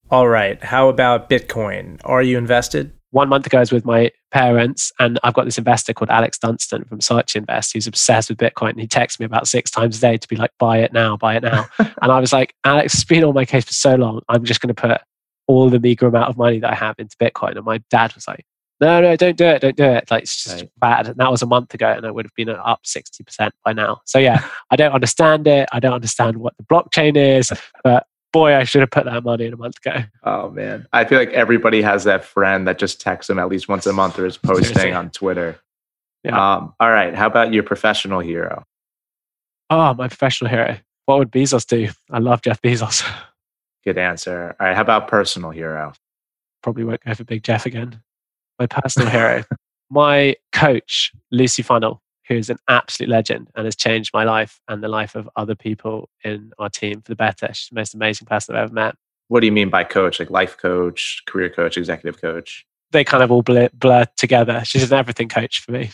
All 0.10 0.28
right. 0.28 0.63
How 0.63 0.89
about 0.89 1.30
Bitcoin? 1.30 2.00
Are 2.06 2.21
you 2.21 2.38
invested? 2.38 2.93
one 3.12 3.30
month 3.30 3.45
ago 3.45 3.58
I 3.58 3.62
was 3.62 3.71
with 3.71 3.86
my 3.86 4.12
parents 4.32 4.92
and 5.00 5.20
I've 5.24 5.34
got 5.34 5.46
this 5.46 5.58
investor 5.58 5.94
called 5.94 6.10
Alex 6.10 6.38
Dunsdon 6.38 6.86
from 6.86 7.00
Saatchinvest 7.00 7.74
who's 7.74 7.88
obsessed 7.88 8.30
with 8.30 8.38
Bitcoin. 8.38 8.72
And 8.72 8.80
he 8.80 8.88
texts 8.88 9.20
me 9.20 9.26
about 9.26 9.48
six 9.48 9.72
times 9.72 9.98
a 9.98 10.02
day 10.02 10.18
to 10.18 10.28
be 10.28 10.36
like, 10.36 10.52
buy 10.60 10.80
it 10.80 10.94
now, 10.94 11.18
buy 11.18 11.36
it 11.36 11.44
now. 11.44 11.66
and 11.80 12.12
I 12.12 12.20
was 12.20 12.34
like, 12.34 12.54
Alex, 12.63 12.94
it's 12.94 13.04
been 13.04 13.24
on 13.24 13.34
my 13.34 13.46
case 13.46 13.66
for 13.66 13.74
so 13.74 13.96
long. 13.96 14.22
I'm 14.30 14.44
just 14.44 14.62
going 14.62 14.74
to 14.74 14.82
put 14.82 15.02
all 15.48 15.70
the 15.70 15.80
meager 15.80 16.08
amount 16.08 16.30
of 16.30 16.38
money 16.38 16.60
that 16.60 16.72
I 16.72 16.76
have 16.76 16.96
into 17.00 17.16
Bitcoin. 17.18 17.56
And 17.56 17.66
my 17.66 17.82
dad 17.90 18.13
was 18.16 18.28
like, 18.28 18.46
no, 18.80 19.02
no, 19.02 19.16
don't 19.16 19.38
do 19.38 19.46
it, 19.46 19.62
don't 19.62 19.76
do 19.76 19.84
it. 19.84 20.10
Like 20.12 20.24
it's 20.24 20.44
just 20.44 20.62
right. 20.62 20.72
bad. 20.78 21.08
And 21.08 21.16
that 21.18 21.32
was 21.32 21.42
a 21.42 21.48
month 21.48 21.74
ago, 21.74 21.88
and 21.90 22.06
I 22.06 22.12
would 22.12 22.26
have 22.26 22.36
been 22.36 22.50
up 22.50 22.82
sixty 22.84 23.24
percent 23.24 23.54
by 23.66 23.74
now. 23.74 24.02
So 24.06 24.20
yeah, 24.20 24.48
I 24.70 24.76
don't 24.76 24.92
understand 24.92 25.48
it. 25.48 25.68
I 25.72 25.80
don't 25.80 25.94
understand 25.94 26.38
what 26.38 26.54
the 26.58 26.63
blockchain 26.63 27.18
is, 27.18 27.52
but 27.84 28.06
boy, 28.34 28.56
I 28.56 28.63
should 28.63 28.82
have 28.82 28.92
put 28.92 29.06
that 29.06 29.24
money 29.24 29.46
in 29.46 29.54
a 29.54 29.58
month 29.58 29.78
ago. 29.84 30.04
Oh 30.24 30.50
man, 30.50 30.88
I 30.94 31.06
feel 31.06 31.18
like 31.20 31.32
everybody 31.32 31.82
has 31.82 32.04
that 32.06 32.24
friend 32.24 32.68
that 32.68 32.78
just 32.80 33.02
texts 33.02 33.28
them 33.28 33.40
at 33.40 33.50
least 33.50 33.68
once 33.68 33.86
a 33.86 33.94
month 33.94 34.20
or 34.20 34.26
is 34.26 34.38
posting 34.44 34.66
Seriously. 34.76 34.94
on 34.94 35.10
Twitter. 35.10 35.60
Yeah. 36.24 36.56
Um, 36.56 36.74
all 36.80 36.92
right, 36.92 37.16
how 37.16 37.28
about 37.28 37.54
your 37.54 37.63
professional 37.63 38.20
hero? 38.20 38.66
Oh, 39.70 39.94
my 39.94 40.08
professional 40.08 40.50
hero. 40.50 40.78
What 41.06 41.20
would 41.20 41.32
Bezos 41.32 41.66
do? 41.66 41.90
I 42.12 42.20
love 42.20 42.42
Jeff 42.42 42.62
Bezos. 42.62 43.08
Good 43.84 43.98
answer. 43.98 44.56
All 44.60 44.68
right, 44.68 44.76
how 44.76 44.82
about 44.82 45.08
personal 45.08 45.52
hero? 45.52 45.94
Probably 46.63 46.84
won't 46.84 47.04
go 47.04 47.13
for 47.13 47.24
Big 47.24 47.44
Jeff 47.44 47.66
again. 47.66 48.02
My 48.60 48.68
personal 48.68 49.10
hero. 49.10 49.44
My 49.90 50.36
coach, 50.52 51.13
Lucy 51.32 51.63
Funnell 51.63 52.00
who's 52.28 52.50
an 52.50 52.58
absolute 52.68 53.10
legend 53.10 53.50
and 53.56 53.66
has 53.66 53.76
changed 53.76 54.12
my 54.13 54.24
life 54.24 54.60
and 54.68 54.84
the 54.84 54.88
life 54.88 55.16
of 55.16 55.30
other 55.36 55.56
people 55.56 56.10
in 56.24 56.52
our 56.60 56.70
team 56.70 57.02
for 57.02 57.12
the 57.12 57.16
better. 57.16 57.50
She's 57.54 57.70
the 57.70 57.76
most 57.76 57.94
amazing 57.94 58.28
person 58.28 58.56
I've 58.56 58.63
ever 58.63 58.74
met. 58.74 58.96
What 59.30 59.42
do 59.42 59.46
you 59.46 59.52
mean 59.52 59.70
by 59.70 59.84
coach? 59.84 60.20
Like 60.20 60.30
life 60.30 60.58
coach, 60.58 61.24
career 61.26 61.50
coach, 61.50 61.78
executive 61.78 62.22
coach? 62.22 62.66
They 62.92 63.04
kind 63.04 63.24
of 63.24 63.32
all 63.32 63.42
blur, 63.42 63.70
blur 63.74 64.06
together. 64.16 64.62
She's 64.63 64.92
an 64.92 64.98
everything 64.98 65.30
coach 65.30 65.62
for 65.62 65.72
me. 65.72 65.92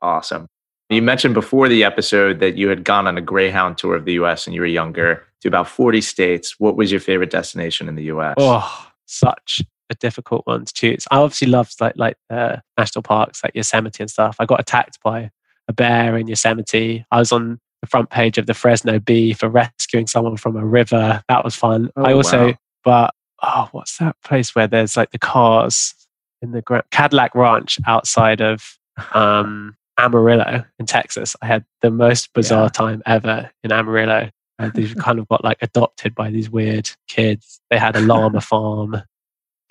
Awesome. 0.00 0.48
You 0.90 1.00
mentioned 1.00 1.34
before 1.34 1.68
the 1.68 1.84
episode 1.84 2.40
that 2.40 2.56
you 2.56 2.68
had 2.68 2.84
gone 2.84 3.06
on 3.06 3.16
a 3.16 3.22
Greyhound 3.22 3.78
tour 3.78 3.94
of 3.94 4.04
the 4.04 4.14
US 4.14 4.46
and 4.46 4.54
you 4.54 4.60
were 4.60 4.66
younger 4.66 5.24
to 5.40 5.48
about 5.48 5.68
40 5.68 6.00
states. 6.00 6.58
What 6.58 6.76
was 6.76 6.90
your 6.90 7.00
favorite 7.00 7.30
destination 7.30 7.88
in 7.88 7.94
the 7.94 8.04
US? 8.04 8.34
Oh, 8.36 8.88
such 9.06 9.62
a 9.92 9.96
difficult 9.96 10.46
one 10.46 10.64
to 10.64 10.72
choose. 10.72 11.06
I 11.10 11.18
obviously 11.18 11.48
loved 11.48 11.80
like 11.80 11.94
like 11.96 12.16
uh, 12.30 12.56
national 12.76 13.02
parks 13.02 13.42
like 13.44 13.54
Yosemite 13.54 14.02
and 14.02 14.10
stuff. 14.10 14.36
I 14.38 14.46
got 14.46 14.60
attacked 14.60 14.98
by 15.02 15.30
a 15.68 15.72
bear 15.72 16.16
in 16.16 16.26
Yosemite. 16.26 17.04
I 17.10 17.18
was 17.18 17.32
on 17.32 17.60
the 17.80 17.86
front 17.86 18.10
page 18.10 18.38
of 18.38 18.46
the 18.46 18.54
Fresno 18.54 18.98
Bee 18.98 19.32
for 19.32 19.48
rescuing 19.48 20.06
someone 20.06 20.36
from 20.36 20.56
a 20.56 20.64
river. 20.64 21.22
That 21.28 21.44
was 21.44 21.54
fun. 21.54 21.90
Oh, 21.96 22.04
I 22.04 22.12
also, 22.12 22.46
wow. 22.48 22.54
but 22.84 23.14
oh, 23.42 23.68
what's 23.72 23.98
that 23.98 24.16
place 24.24 24.54
where 24.54 24.66
there's 24.66 24.96
like 24.96 25.10
the 25.10 25.18
cars 25.18 25.94
in 26.40 26.52
the 26.52 26.62
gra- 26.62 26.84
Cadillac 26.90 27.34
Ranch 27.34 27.78
outside 27.86 28.40
of 28.40 28.78
um, 29.14 29.76
Amarillo 29.98 30.64
in 30.78 30.86
Texas. 30.86 31.36
I 31.42 31.46
had 31.46 31.64
the 31.80 31.90
most 31.90 32.32
bizarre 32.32 32.64
yeah. 32.64 32.68
time 32.68 33.02
ever 33.06 33.50
in 33.62 33.72
Amarillo. 33.72 34.30
Uh, 34.58 34.70
they 34.74 34.86
kind 34.94 35.18
of 35.18 35.28
got 35.28 35.44
like 35.44 35.58
adopted 35.60 36.14
by 36.14 36.30
these 36.30 36.50
weird 36.50 36.90
kids. 37.08 37.60
They 37.70 37.78
had 37.78 37.96
a 37.96 38.00
llama 38.00 38.40
farm 38.40 39.02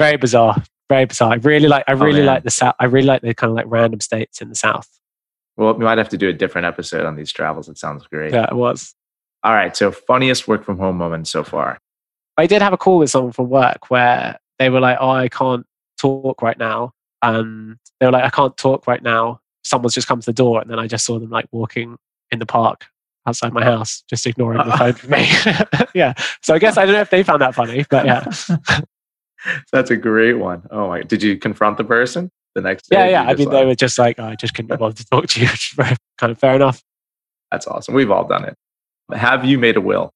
very 0.02 0.18
bizarre. 0.18 0.64
Very 0.90 1.06
bizarre. 1.06 1.32
I 1.32 1.36
really 1.36 1.68
like. 1.68 1.84
I 1.88 1.94
oh, 1.94 1.98
really 1.98 2.22
oh, 2.22 2.26
like 2.26 2.44
the 2.44 2.52
south. 2.52 2.76
I 2.80 2.86
really 2.86 3.08
like 3.08 3.22
the 3.22 3.34
kind 3.34 3.50
of 3.52 3.56
like 3.56 3.66
random 3.68 4.00
states 4.00 4.42
in 4.42 4.50
the 4.50 4.56
south. 4.56 4.88
Well, 5.58 5.74
we 5.74 5.86
might 5.86 5.98
have 5.98 6.10
to 6.10 6.18
do 6.18 6.30
a 6.30 6.34
different 6.34 6.66
episode 6.66 7.06
on 7.06 7.16
these 7.16 7.32
travels. 7.32 7.70
It 7.70 7.78
sounds 7.78 8.06
great. 8.08 8.34
Yeah, 8.34 8.48
it 8.50 8.56
was. 8.56 8.96
All 9.44 9.54
right. 9.54 9.76
So, 9.76 9.92
funniest 9.92 10.48
work 10.48 10.64
from 10.64 10.78
home 10.78 10.98
moment 10.98 11.28
so 11.28 11.44
far. 11.44 11.78
I 12.38 12.48
did 12.48 12.62
have 12.62 12.74
a 12.74 12.78
call 12.78 13.00
with 13.00 13.10
someone 13.10 13.34
from 13.34 13.50
work 13.50 13.90
where 13.90 14.38
they 14.60 14.70
were 14.70 14.80
like, 14.80 14.98
"Oh, 15.00 15.10
I 15.10 15.30
can't 15.30 15.66
talk 15.98 16.42
right 16.42 16.58
now." 16.58 16.94
and 17.22 17.78
they 18.00 18.06
were 18.06 18.12
like, 18.12 18.24
"I 18.24 18.30
can't 18.30 18.56
talk 18.58 18.88
right 18.88 19.02
now." 19.02 19.40
Someone's 19.64 19.94
just 19.94 20.08
come 20.08 20.20
to 20.20 20.26
the 20.26 20.34
door, 20.34 20.62
and 20.62 20.70
then 20.70 20.80
I 20.80 20.88
just 20.88 21.06
saw 21.06 21.20
them 21.20 21.30
like 21.30 21.46
walking 21.52 21.98
in 22.32 22.40
the 22.40 22.46
park 22.46 22.88
outside 23.28 23.54
my 23.54 23.64
house, 23.64 24.04
just 24.10 24.26
ignoring 24.26 24.58
the 24.58 24.78
phone 24.78 24.94
for 24.94 25.08
me. 25.08 25.30
yeah. 25.94 26.14
So 26.42 26.54
I 26.56 26.60
guess 26.60 26.78
I 26.78 26.86
don't 26.86 26.96
know 26.96 27.02
if 27.02 27.10
they 27.10 27.24
found 27.24 27.42
that 27.42 27.56
funny, 27.56 27.86
but 27.90 28.06
yeah. 28.06 28.26
That's 29.72 29.92
a 29.92 29.98
great 29.98 30.34
one. 30.34 30.64
Oh 30.72 30.88
my! 30.90 31.02
Did 31.02 31.24
you 31.24 31.38
confront 31.38 31.78
the 31.78 31.84
person 31.84 32.32
the 32.56 32.62
next 32.62 32.90
day? 32.90 32.98
Yeah, 32.98 33.24
yeah. 33.24 33.30
I 33.30 33.36
mean, 33.36 33.48
like... 33.48 33.58
they 33.58 33.66
were 33.66 33.76
just 33.76 33.98
like, 33.98 34.20
oh, 34.20 34.26
I 34.26 34.36
just 34.36 34.54
couldn't 34.54 34.78
bother 34.78 34.96
to 34.96 35.06
talk 35.06 35.28
to 35.28 35.42
you. 35.42 35.48
kind 36.18 36.32
of 36.32 36.38
fair 36.38 36.56
enough. 36.56 36.82
That's 37.52 37.68
awesome. 37.68 37.94
We've 37.94 38.12
all 38.12 38.28
done 38.28 38.46
it. 38.46 38.56
Have 39.14 39.44
you 39.46 39.58
made 39.58 39.78
a 39.78 39.82
will? 39.82 40.14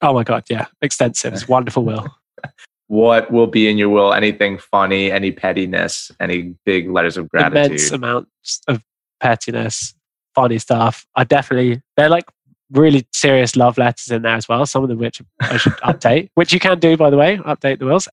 Oh 0.00 0.14
my 0.14 0.24
god, 0.24 0.44
yeah, 0.48 0.66
extensive. 0.82 1.32
It's 1.32 1.48
wonderful 1.48 1.84
will. 1.84 2.06
what 2.88 3.30
will 3.30 3.46
be 3.46 3.68
in 3.68 3.78
your 3.78 3.88
will? 3.88 4.12
Anything 4.12 4.58
funny? 4.58 5.10
Any 5.10 5.32
pettiness? 5.32 6.10
Any 6.20 6.54
big 6.64 6.90
letters 6.90 7.16
of 7.16 7.28
gratitude? 7.28 7.66
Immense 7.66 7.90
amounts 7.90 8.60
of 8.68 8.82
pettiness, 9.20 9.94
funny 10.34 10.58
stuff. 10.58 11.06
I 11.16 11.24
definitely 11.24 11.82
they're 11.96 12.08
like 12.08 12.24
really 12.70 13.06
serious 13.12 13.56
love 13.56 13.78
letters 13.78 14.10
in 14.10 14.22
there 14.22 14.36
as 14.36 14.48
well. 14.48 14.66
Some 14.66 14.82
of 14.82 14.88
them 14.88 14.98
which 14.98 15.22
I 15.40 15.56
should 15.56 15.72
update, 15.74 16.28
which 16.34 16.52
you 16.52 16.60
can 16.60 16.78
do 16.78 16.96
by 16.96 17.10
the 17.10 17.16
way. 17.16 17.38
Update 17.38 17.78
the 17.78 17.86
wills. 17.86 18.08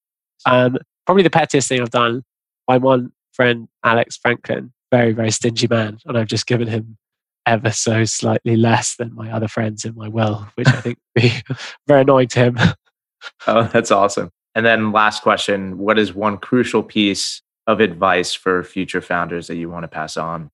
Um, 0.46 0.78
probably 1.06 1.24
the 1.24 1.30
pettiest 1.30 1.70
thing 1.70 1.82
I've 1.82 1.90
done. 1.90 2.24
My 2.68 2.78
one 2.78 3.12
friend, 3.34 3.68
Alex 3.84 4.18
Franklin, 4.18 4.72
very, 4.92 5.14
very 5.14 5.32
stingy 5.32 5.68
man. 5.68 5.98
And 6.06 6.18
I've 6.18 6.28
just 6.28 6.48
given 6.48 6.68
him 6.68 6.98
ever 7.46 7.72
so 7.72 8.06
slightly 8.06 8.56
less 8.56 8.96
than 8.96 9.16
my 9.16 9.32
other 9.32 9.48
friends 9.48 9.86
in 9.86 9.96
my 9.96 10.08
will, 10.08 10.48
which 10.56 10.68
I 10.68 10.82
think 10.82 10.98
would 11.16 11.22
be 11.24 11.34
very 11.88 12.02
annoying 12.02 12.28
to 12.30 12.40
him. 12.40 12.58
oh, 13.48 13.64
that's 13.64 13.92
awesome. 13.92 14.30
And 14.54 14.66
then 14.66 14.92
last 14.92 15.24
question 15.24 15.78
What 15.78 15.98
is 15.98 16.14
one 16.14 16.38
crucial 16.38 16.84
piece 16.84 17.42
of 17.68 17.80
advice 17.80 18.34
for 18.34 18.64
future 18.64 19.02
founders 19.02 19.48
that 19.48 19.56
you 19.56 19.70
want 19.70 19.84
to 19.84 19.88
pass 19.88 20.18
on? 20.18 20.52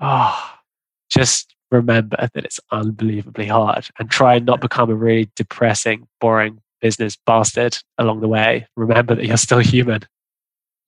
Oh, 0.00 0.54
just 1.10 1.54
remember 1.70 2.16
that 2.32 2.44
it's 2.44 2.60
unbelievably 2.70 3.46
hard 3.46 3.88
and 3.98 4.10
try 4.10 4.36
and 4.36 4.46
not 4.46 4.60
become 4.60 4.90
a 4.90 4.94
really 4.94 5.28
depressing, 5.36 6.06
boring 6.20 6.60
business 6.80 7.16
bastard 7.26 7.78
along 7.98 8.20
the 8.20 8.28
way. 8.28 8.66
Remember 8.76 9.14
that 9.14 9.24
you're 9.24 9.36
still 9.36 9.58
human. 9.58 10.02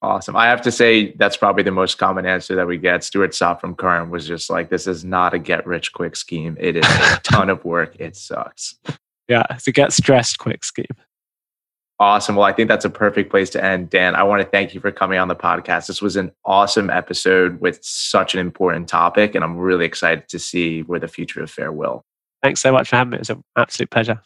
Awesome. 0.02 0.34
I 0.34 0.46
have 0.46 0.62
to 0.62 0.72
say 0.72 1.12
that's 1.12 1.36
probably 1.36 1.62
the 1.62 1.70
most 1.70 1.98
common 1.98 2.24
answer 2.24 2.56
that 2.56 2.66
we 2.66 2.78
get. 2.78 3.04
Stuart 3.04 3.34
Sopp 3.34 3.60
from 3.60 3.74
Current 3.74 4.10
was 4.10 4.26
just 4.26 4.48
like, 4.48 4.70
"This 4.70 4.86
is 4.86 5.04
not 5.04 5.34
a 5.34 5.38
get 5.38 5.66
rich 5.66 5.92
quick 5.92 6.16
scheme. 6.16 6.56
It 6.58 6.76
is 6.76 6.86
a 6.86 7.20
ton 7.22 7.50
of 7.50 7.64
work. 7.64 7.96
It 7.98 8.16
sucks." 8.16 8.76
Yeah, 9.28 9.44
it's 9.50 9.66
a 9.66 9.72
get 9.72 9.92
stressed 9.92 10.38
quick 10.38 10.64
scheme. 10.64 10.86
Awesome. 12.00 12.34
Well, 12.34 12.46
I 12.46 12.52
think 12.52 12.70
that's 12.70 12.86
a 12.86 12.90
perfect 12.90 13.30
place 13.30 13.50
to 13.50 13.62
end. 13.62 13.90
Dan, 13.90 14.14
I 14.14 14.22
want 14.22 14.40
to 14.40 14.48
thank 14.48 14.72
you 14.72 14.80
for 14.80 14.90
coming 14.90 15.18
on 15.18 15.28
the 15.28 15.36
podcast. 15.36 15.86
This 15.86 16.00
was 16.00 16.16
an 16.16 16.32
awesome 16.46 16.88
episode 16.88 17.60
with 17.60 17.78
such 17.84 18.32
an 18.32 18.40
important 18.40 18.88
topic, 18.88 19.34
and 19.34 19.44
I'm 19.44 19.58
really 19.58 19.84
excited 19.84 20.26
to 20.30 20.38
see 20.38 20.80
where 20.80 20.98
the 20.98 21.08
future 21.08 21.42
of 21.42 21.54
Farewill. 21.54 22.00
Thanks 22.42 22.62
so 22.62 22.72
much 22.72 22.88
for 22.88 22.96
having 22.96 23.10
me. 23.10 23.18
It's 23.18 23.28
an 23.28 23.42
absolute 23.54 23.90
pleasure. 23.90 24.22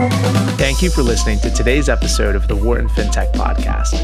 Thank 0.00 0.80
you 0.80 0.88
for 0.88 1.02
listening 1.02 1.40
to 1.40 1.50
today's 1.50 1.90
episode 1.90 2.34
of 2.34 2.48
the 2.48 2.56
Wharton 2.56 2.88
FinTech 2.88 3.34
Podcast. 3.34 4.00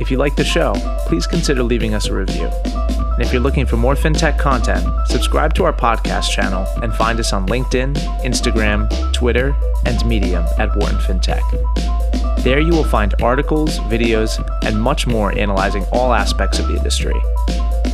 If 0.00 0.08
you 0.08 0.16
like 0.16 0.36
the 0.36 0.44
show, 0.44 0.74
please 1.08 1.26
consider 1.26 1.64
leaving 1.64 1.92
us 1.92 2.06
a 2.06 2.14
review. 2.14 2.46
And 2.46 3.20
if 3.20 3.32
you're 3.32 3.42
looking 3.42 3.66
for 3.66 3.76
more 3.76 3.96
FinTech 3.96 4.38
content, 4.38 4.86
subscribe 5.08 5.52
to 5.54 5.64
our 5.64 5.72
podcast 5.72 6.30
channel 6.30 6.68
and 6.84 6.94
find 6.94 7.18
us 7.18 7.32
on 7.32 7.48
LinkedIn, 7.48 7.94
Instagram, 8.22 9.12
Twitter, 9.12 9.56
and 9.86 10.06
Medium 10.06 10.44
at 10.58 10.76
Wharton 10.76 10.98
FinTech. 10.98 12.44
There 12.44 12.60
you 12.60 12.70
will 12.70 12.84
find 12.84 13.20
articles, 13.20 13.80
videos, 13.80 14.38
and 14.64 14.80
much 14.80 15.08
more 15.08 15.36
analyzing 15.36 15.84
all 15.90 16.12
aspects 16.14 16.60
of 16.60 16.68
the 16.68 16.76
industry. 16.76 17.20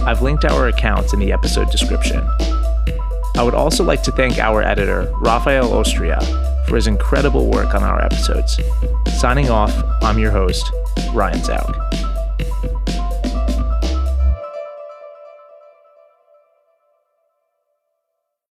I've 0.03 0.21
linked 0.21 0.45
our 0.45 0.69
accounts 0.69 1.15
in 1.15 1.21
the 1.21 1.33
episode 1.33 1.71
description. 1.71 2.23
I 3.35 3.43
would 3.43 3.55
also 3.55 3.83
like 3.83 4.03
to 4.03 4.13
thank 4.13 4.39
our 4.39 4.63
editor, 4.63 5.11
Rafael 5.23 5.71
Ostria, 5.71 6.21
for 6.67 6.77
his 6.77 6.87
incredible 6.87 7.47
work 7.51 7.75
on 7.75 7.83
our 7.83 8.03
episodes. 8.03 8.61
Signing 9.19 9.51
off, 9.51 9.73
I'm 10.03 10.19
your 10.19 10.31
host, 10.31 10.71
Ryan 11.13 11.39
Zauk. 11.41 12.16